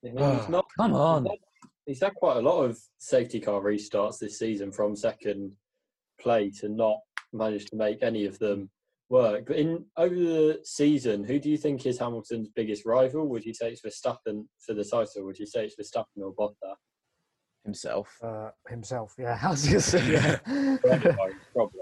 [0.03, 1.25] He's not, Come on.
[1.25, 1.39] He's had,
[1.87, 5.53] he's had quite a lot of safety car restarts this season from second
[6.21, 6.99] place and not
[7.33, 8.71] managed to make any of them
[9.09, 9.47] work.
[9.47, 13.29] But in over the season, who do you think is Hamilton's biggest rival?
[13.29, 15.25] Would you say it's Verstappen for the title?
[15.25, 16.77] Would you say it's Verstappen or Bottas?
[17.65, 18.19] Himself.
[18.23, 19.37] Uh, himself, yeah.
[19.41, 21.27] How's was going to say, yeah.
[21.53, 21.81] Probably.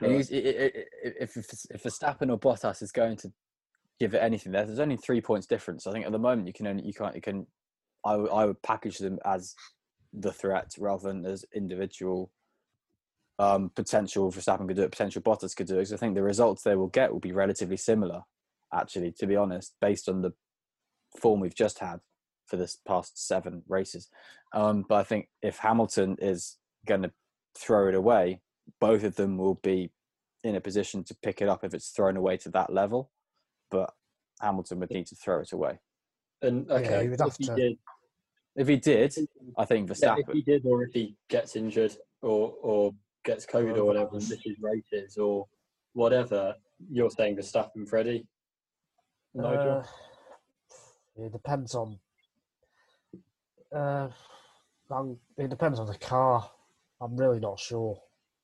[0.00, 3.32] And he's, if, if, if Verstappen or Bottas is going to
[3.98, 5.86] give it anything, there, there's only three points difference.
[5.86, 7.46] I think at the moment you can only you can't you can.
[8.04, 9.54] I would I would package them as
[10.12, 12.30] the threat rather than as individual
[13.38, 14.30] um, potential.
[14.30, 14.92] Verstappen could do it.
[14.92, 15.78] Potential Bottas could do it.
[15.78, 18.20] Because I think the results they will get will be relatively similar.
[18.74, 20.32] Actually, to be honest, based on the
[21.20, 22.00] form we've just had
[22.46, 24.08] for this past seven races.
[24.52, 27.12] Um, but I think if Hamilton is going to
[27.56, 28.40] throw it away,
[28.80, 29.90] both of them will be
[30.44, 33.10] in a position to pick it up if it's thrown away to that level.
[33.70, 33.92] But
[34.40, 35.78] Hamilton would need to throw it away.
[36.42, 37.78] And Yeah, okay, he would if have he did,
[38.56, 39.14] If he did,
[39.58, 40.18] I think yeah, Verstappen.
[40.28, 42.94] if he did, or if he gets injured, or or
[43.24, 45.46] gets COVID or whatever, and misses races or
[45.94, 46.54] whatever,
[46.90, 48.26] you're saying Verstappen, Freddie?
[49.34, 49.84] Nigel?
[51.18, 51.98] Uh, it depends on.
[53.74, 54.08] Uh,
[55.38, 56.48] it depends on the car.
[57.00, 57.98] I'm really not sure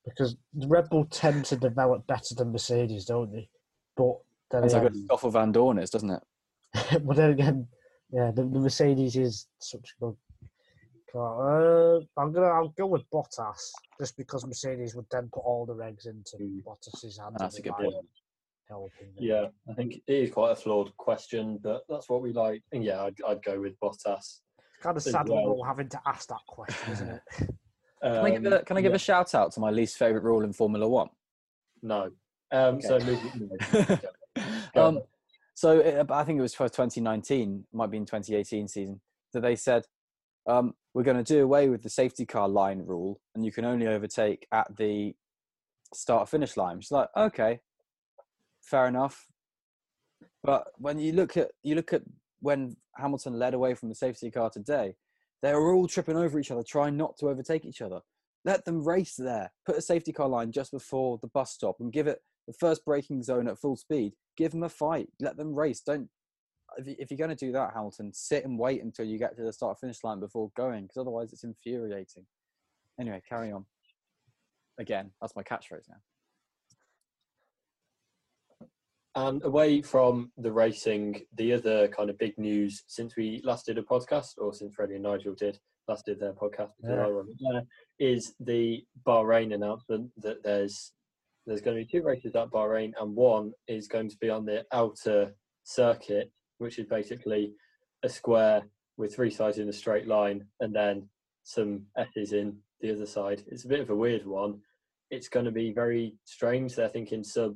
[0.04, 3.48] because the Red Bull tend to develop better than Mercedes, don't they?
[3.96, 4.16] But
[4.50, 6.22] then It's like again, a Stoffel Vandoorne is, doesn't it?
[7.04, 7.68] but then again,
[8.10, 10.16] yeah, the, the Mercedes is such a good
[11.12, 11.96] car.
[11.96, 13.70] Uh, I'm gonna I'll go with Bottas
[14.00, 16.62] just because Mercedes would then put all the eggs into Mm.
[16.64, 17.36] Bottas's hands.
[17.38, 17.94] That's a good point.
[19.18, 22.62] Yeah, I think it is quite a flawed question, but that's what we like.
[22.72, 24.40] And yeah, I'd, I'd go with Bottas.
[24.82, 25.56] Kind of sad well.
[25.56, 27.22] we're having to ask that question, isn't it?
[28.12, 29.96] Can I give, Um, a, can I give yeah, a shout out to my least
[29.96, 31.08] favourite rule in Formula One?
[31.82, 32.10] no?
[32.50, 33.04] Um, So Okay.
[33.04, 33.50] moving,
[34.74, 35.02] no, um,
[35.54, 39.00] so it, I think it was for 2019, might be in 2018 season,
[39.32, 39.84] that they said
[40.46, 43.64] um, we're going to do away with the safety car line rule, and you can
[43.64, 45.14] only overtake at the
[45.94, 46.78] start finish line.
[46.78, 47.60] It's like okay,
[48.60, 49.28] fair enough.
[50.42, 52.02] But when you look at you look at
[52.40, 54.94] when Hamilton led away from the safety car today,
[55.42, 58.00] they were all tripping over each other, trying not to overtake each other.
[58.44, 59.52] Let them race there.
[59.66, 62.84] Put a safety car line just before the bus stop and give it the first
[62.84, 64.14] braking zone at full speed.
[64.36, 65.08] Give them a fight.
[65.20, 65.80] Let them race.
[65.80, 66.08] Don't.
[66.78, 69.36] if, you, if you're going to do that, Hamilton, sit and wait until you get
[69.36, 72.26] to the start finish line before going, because otherwise it's infuriating.
[73.00, 73.64] Anyway, carry on.
[74.78, 76.00] Again, that's my catchphrase now.
[79.14, 83.78] And away from the racing, the other kind of big news since we last did
[83.78, 85.58] a podcast, or since Freddie and Nigel did
[85.88, 87.08] last did their podcast Yeah.
[87.50, 87.62] There,
[87.98, 90.92] is the Bahrain announcement that there's
[91.46, 94.44] there's going to be two races at Bahrain, and one is going to be on
[94.44, 95.34] the outer
[95.64, 97.52] circuit, which is basically
[98.04, 98.62] a square
[98.96, 101.08] with three sides in a straight line, and then
[101.42, 103.42] some S's in the other side.
[103.48, 104.60] It's a bit of a weird one.
[105.10, 106.74] It's going to be very strange.
[106.74, 107.54] They're thinking sub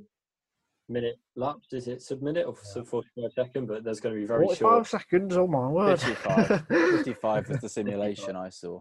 [0.88, 1.72] minute laps.
[1.72, 3.66] Is it sub minute or sub 45 second?
[3.66, 4.87] But there's going to be very 45 short.
[4.87, 6.01] seconds, oh my word.
[6.01, 6.66] 55.
[6.68, 8.80] 55 was the simulation I saw.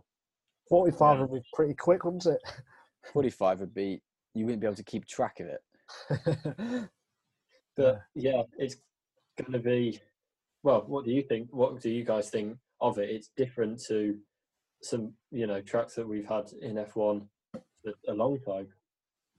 [0.70, 1.22] 45 Yeah.
[1.26, 2.39] would be pretty quick, wouldn't it?
[3.14, 4.01] 45 would be,
[4.34, 6.89] you wouldn't be able to keep track of it.
[7.78, 8.78] But yeah, it's
[9.38, 9.99] going to be.
[10.64, 11.49] Well, what do you think?
[11.51, 13.10] What do you guys think of it?
[13.10, 14.18] It's different to
[14.82, 18.68] some, you know, tracks that we've had in F1 for a long time.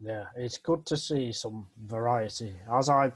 [0.00, 2.54] Yeah, it's good to see some variety.
[2.72, 3.12] As I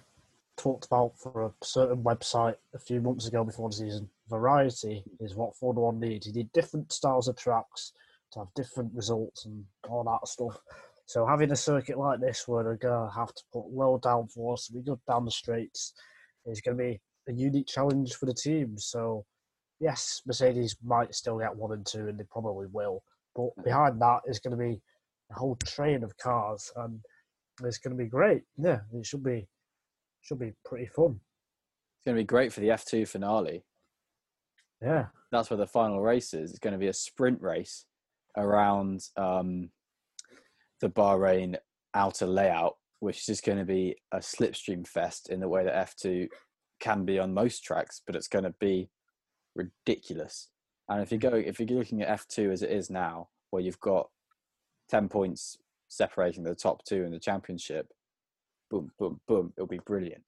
[0.57, 5.35] talked about for a certain website a few months ago before the season, variety is
[5.35, 6.27] what Formula One needs.
[6.27, 7.93] You need different styles of tracks
[8.33, 10.59] to have different results and all that stuff.
[11.05, 14.81] So having a circuit like this where they're gonna have to put low downforce be
[14.81, 15.93] good down the straights
[16.47, 18.79] is gonna be a unique challenge for the team.
[18.79, 19.27] So
[19.81, 23.03] yes, Mercedes might still get one and two and they probably will.
[23.35, 24.81] But behind that is gonna be
[25.31, 27.01] a whole train of cars, and
[27.63, 28.43] it's going to be great.
[28.57, 29.47] Yeah, it should be
[30.23, 31.21] should be pretty fun.
[31.99, 33.65] It's going to be great for the F2 finale.
[34.83, 36.51] Yeah, That's where the final race is.
[36.51, 37.85] It's going to be a sprint race
[38.37, 39.71] around um,
[40.81, 41.57] the Bahrain
[41.95, 45.89] outer layout, which is just going to be a slipstream fest in the way that
[45.89, 46.29] F2
[46.81, 48.89] can be on most tracks, but it's going to be
[49.55, 50.49] ridiculous.
[50.89, 53.81] And if you go, if you're looking at F2 as it is now, where you've
[53.81, 54.09] got
[54.91, 57.93] 10 points separating the top two in the championship,
[58.71, 60.23] boom, boom, boom, it'll be brilliant.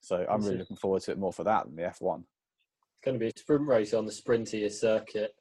[0.00, 2.20] So I'm really looking forward to it more for that than the F1.
[2.20, 5.34] It's going to be a sprint race on the sprintiest circuit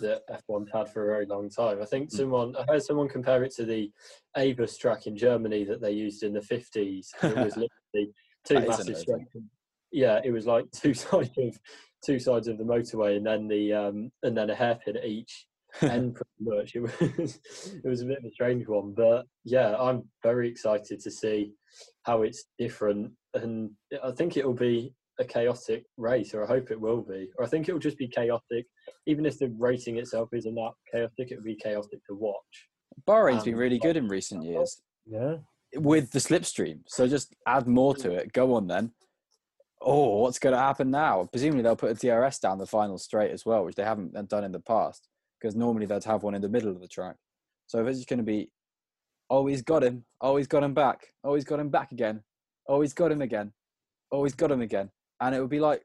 [0.00, 1.80] that F1's had for a very long time.
[1.80, 2.12] I think Mm.
[2.12, 3.92] someone, I heard someone compare it to the
[4.36, 7.08] Avus track in Germany that they used in the 50s.
[7.22, 7.56] It was
[7.94, 8.12] literally
[8.44, 9.04] two massive.
[9.90, 11.58] Yeah, it was like two sides of
[12.04, 15.47] two sides of the motorway, and then the um, and then a hairpin at each
[15.82, 16.14] end.
[16.40, 16.92] Pretty much, it was
[17.84, 21.52] it was a bit of a strange one, but yeah, I'm very excited to see
[22.04, 23.70] how it's different, and
[24.02, 27.48] I think it'll be a chaotic race, or I hope it will be, or I
[27.48, 28.66] think it'll just be chaotic.
[29.06, 32.68] Even if the racing itself isn't that chaotic, it'll be chaotic to watch.
[33.06, 35.36] Bahrain's been Um, really good in recent years yeah.
[35.76, 36.80] with the slipstream.
[36.86, 38.32] So just add more to it.
[38.32, 38.92] Go on then.
[39.80, 41.28] Oh, what's going to happen now?
[41.30, 44.44] Presumably they'll put a DRS down the final straight as well, which they haven't done
[44.44, 45.08] in the past,
[45.40, 47.16] because normally they'd have one in the middle of the track.
[47.66, 48.50] So if it's just going to be,
[49.30, 50.04] oh, he's got him.
[50.20, 51.06] Oh, he's got him back.
[51.24, 52.22] Oh, he's got him back again.
[52.68, 53.52] Oh, he's got him again.
[54.10, 54.90] Oh, he's got him again.
[55.20, 55.82] And it would be like,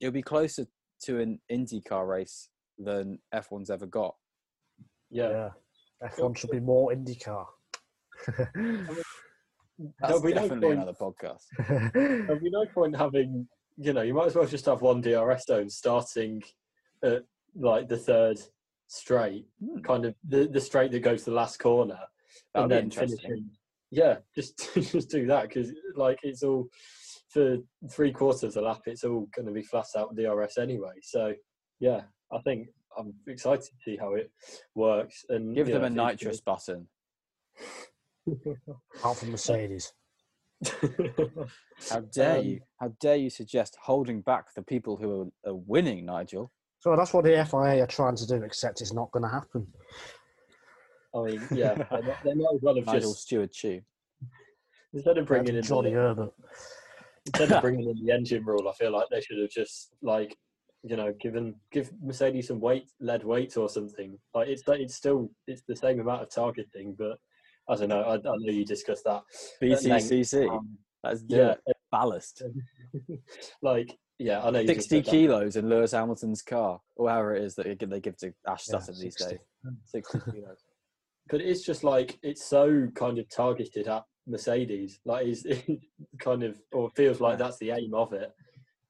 [0.00, 0.66] it would be closer
[1.04, 4.14] to an IndyCar race than F1's ever got.
[5.10, 7.46] Yeah, Yeah, F1 should be more IndyCar.
[9.98, 10.78] That's there'll be no definitely point.
[10.78, 11.44] another podcast.
[11.94, 15.44] There'll be no point having, you know, you might as well just have one DRS
[15.46, 16.42] zone starting
[17.02, 17.22] at
[17.56, 18.38] like the third
[18.90, 19.80] straight, Hmm.
[19.80, 21.98] kind of the, the straight that goes to the last corner,
[22.54, 23.50] That would and then finishing.
[23.92, 26.68] Yeah, just just do that because like it's all
[27.28, 27.58] for
[27.90, 28.82] three quarters of the lap.
[28.86, 30.94] It's all going to be flat out DRS anyway.
[31.02, 31.32] So
[31.78, 32.68] yeah, I think
[32.98, 34.30] I'm excited to see how it
[34.74, 35.24] works.
[35.28, 36.88] And Give them know, a if it's nitrous button.
[39.04, 39.92] Out from Mercedes.
[41.88, 42.60] How dare Um, you?
[42.78, 46.52] How dare you suggest holding back the people who are, are winning, Nigel?
[46.80, 49.66] So that's what the FIA are trying to do, except it's not going to happen.
[51.14, 53.82] I mean, yeah, they might- they as well have Nigel just Stewart Chew.
[54.94, 56.32] instead of bringing in Johnny the, Herbert.
[57.26, 60.36] instead of bringing in the engine rule, I feel like they should have just like
[60.82, 64.18] you know given give Mercedes some weight lead weight or something.
[64.34, 67.18] Like it's it's still it's the same amount of targeting, but
[67.68, 68.02] I don't know.
[68.02, 69.22] I, I know you discussed that.
[69.60, 70.10] at length.
[70.10, 70.50] BTCC.
[70.50, 71.76] Um, Let's yeah, it.
[71.90, 72.42] Ballast.
[73.62, 77.64] like yeah, I know 60 kilos in Lewis Hamilton's car, or however it is that
[77.66, 79.36] they give- to Ash Yeah, Sutton these 60.
[79.36, 79.74] days.
[79.84, 80.58] 60 kilos.
[81.30, 85.00] but it's just like it's so kind of targeted at Mercedes.
[85.06, 85.64] Like it's it
[86.20, 87.44] kind of or feels like Yeah.
[87.46, 88.30] that's the aim of it.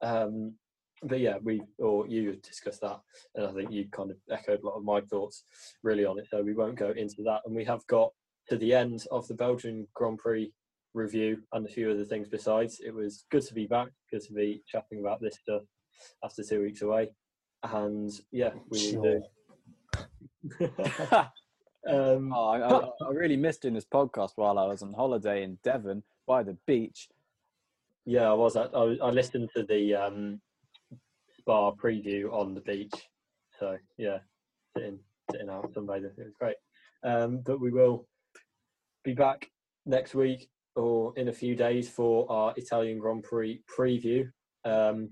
[0.02, 0.54] Um,
[1.02, 3.00] but yeah, we or you discussed that,
[3.36, 5.44] and I think you kind of echoed a lot of my thoughts
[5.84, 6.26] really on it.
[6.28, 7.42] So we won't go into that.
[7.46, 8.10] And we have got
[8.48, 10.52] to the end of the Belgian Grand Prix
[10.94, 12.80] review and a few other things besides.
[12.84, 15.62] It was good to be back, good to be chatting about this stuff
[16.24, 17.10] after two weeks away.
[17.62, 20.66] And yeah, we will do.
[21.88, 25.42] um, Oh, I, I, I really missed doing this podcast while I was on holiday
[25.42, 27.08] in Devon by the beach.
[28.06, 28.56] yeah, I was.
[28.56, 30.40] I, I listened to the um,
[31.38, 32.94] spa preview on the beach.
[33.58, 34.18] So yeah,
[34.76, 34.98] sitting
[35.30, 36.18] sitting out sunbathing.
[36.18, 36.56] It was great.
[37.04, 38.06] Um, but we will
[39.04, 39.50] be back
[39.86, 44.24] next week or in a few days for our Italian Grand Prix preview.
[44.64, 45.10] Um,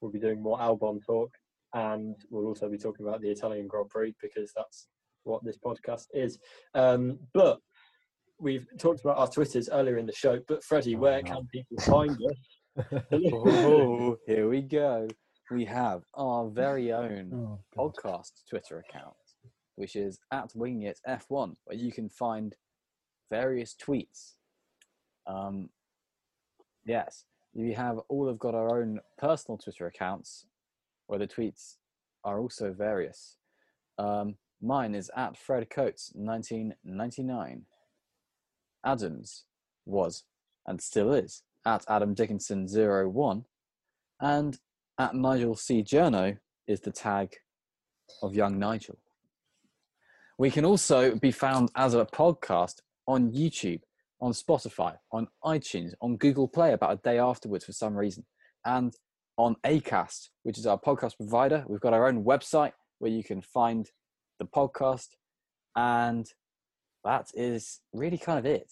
[0.00, 1.30] we'll be doing more Albon talk,
[1.74, 4.88] and we'll also be talking about the Italian Grand Prix because that's
[5.24, 6.38] what this podcast is.
[6.74, 7.58] Um, but
[8.38, 10.40] we've talked about our Twitters earlier in the show.
[10.48, 11.30] But Freddie, Oh, where no.
[11.30, 12.96] can people find us?
[13.12, 15.06] Oh, here we go.
[15.50, 19.14] We have our very own Oh, podcast Twitter account,
[19.76, 22.54] which is at Winging It F1, where you can find
[23.30, 24.34] various tweets.
[25.26, 25.70] Um,
[26.84, 30.46] yes, we have all have got our own personal Twitter accounts,
[31.06, 31.76] where the tweets
[32.24, 33.36] are also various.
[33.98, 37.62] Um, mine is at Fred Coates 1999.
[38.84, 39.44] Adams
[39.84, 40.24] was
[40.66, 43.44] and still is at Adam Dickinson 01,
[44.20, 44.58] and
[44.98, 45.82] at Nigel C.
[45.82, 47.34] Journo is the tag
[48.22, 48.98] of young Nigel.
[50.38, 53.82] We can also be found as a podcast on YouTube,
[54.20, 58.24] on Spotify, on iTunes, on Google Play about a day afterwards for some reason,
[58.64, 58.94] and
[59.36, 61.64] on Acast, which is our podcast provider.
[61.68, 63.90] We've got our own website where you can find
[64.38, 65.08] the podcast,
[65.76, 66.26] and
[67.04, 68.70] that is really kind of it.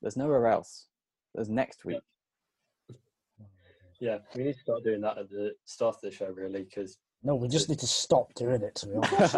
[0.00, 0.86] There's nowhere else.
[1.34, 2.00] There's next week.
[4.00, 6.98] Yeah, we need to start doing that at the start of the show, really, because.
[7.22, 8.74] No, we just need to stop doing it.
[8.76, 9.36] To be honest.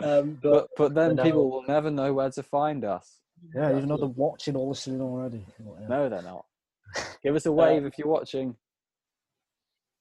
[0.00, 3.20] Um, but but but then now- people will never know where to find us.
[3.54, 5.44] Yeah, even though they're watching or listening already.
[5.60, 5.88] But, yeah.
[5.88, 6.44] No, they're not.
[7.22, 8.56] Give us a wave if you're watching.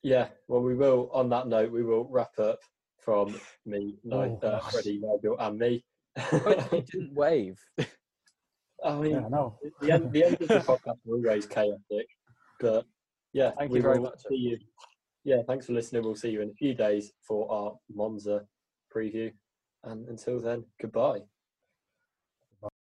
[0.04, 1.10] yeah, well, we will.
[1.14, 2.60] On that note, we will wrap up
[3.00, 4.72] from me, no, Oh, uh, gosh.
[4.72, 5.84] Freddie, Nigel, and me.
[6.32, 7.58] But you didn't wave.
[8.84, 9.58] I mean, Yeah, I know.
[9.82, 12.08] the end, the end of the podcast are always chaotic,
[12.60, 12.86] but
[13.34, 14.58] yeah, Thank we you very will much, See you.
[15.24, 16.04] Yeah, thanks for listening.
[16.04, 18.42] We'll see you in a few days for our Monza
[18.96, 19.32] preview,
[19.84, 21.20] and until then, goodbye.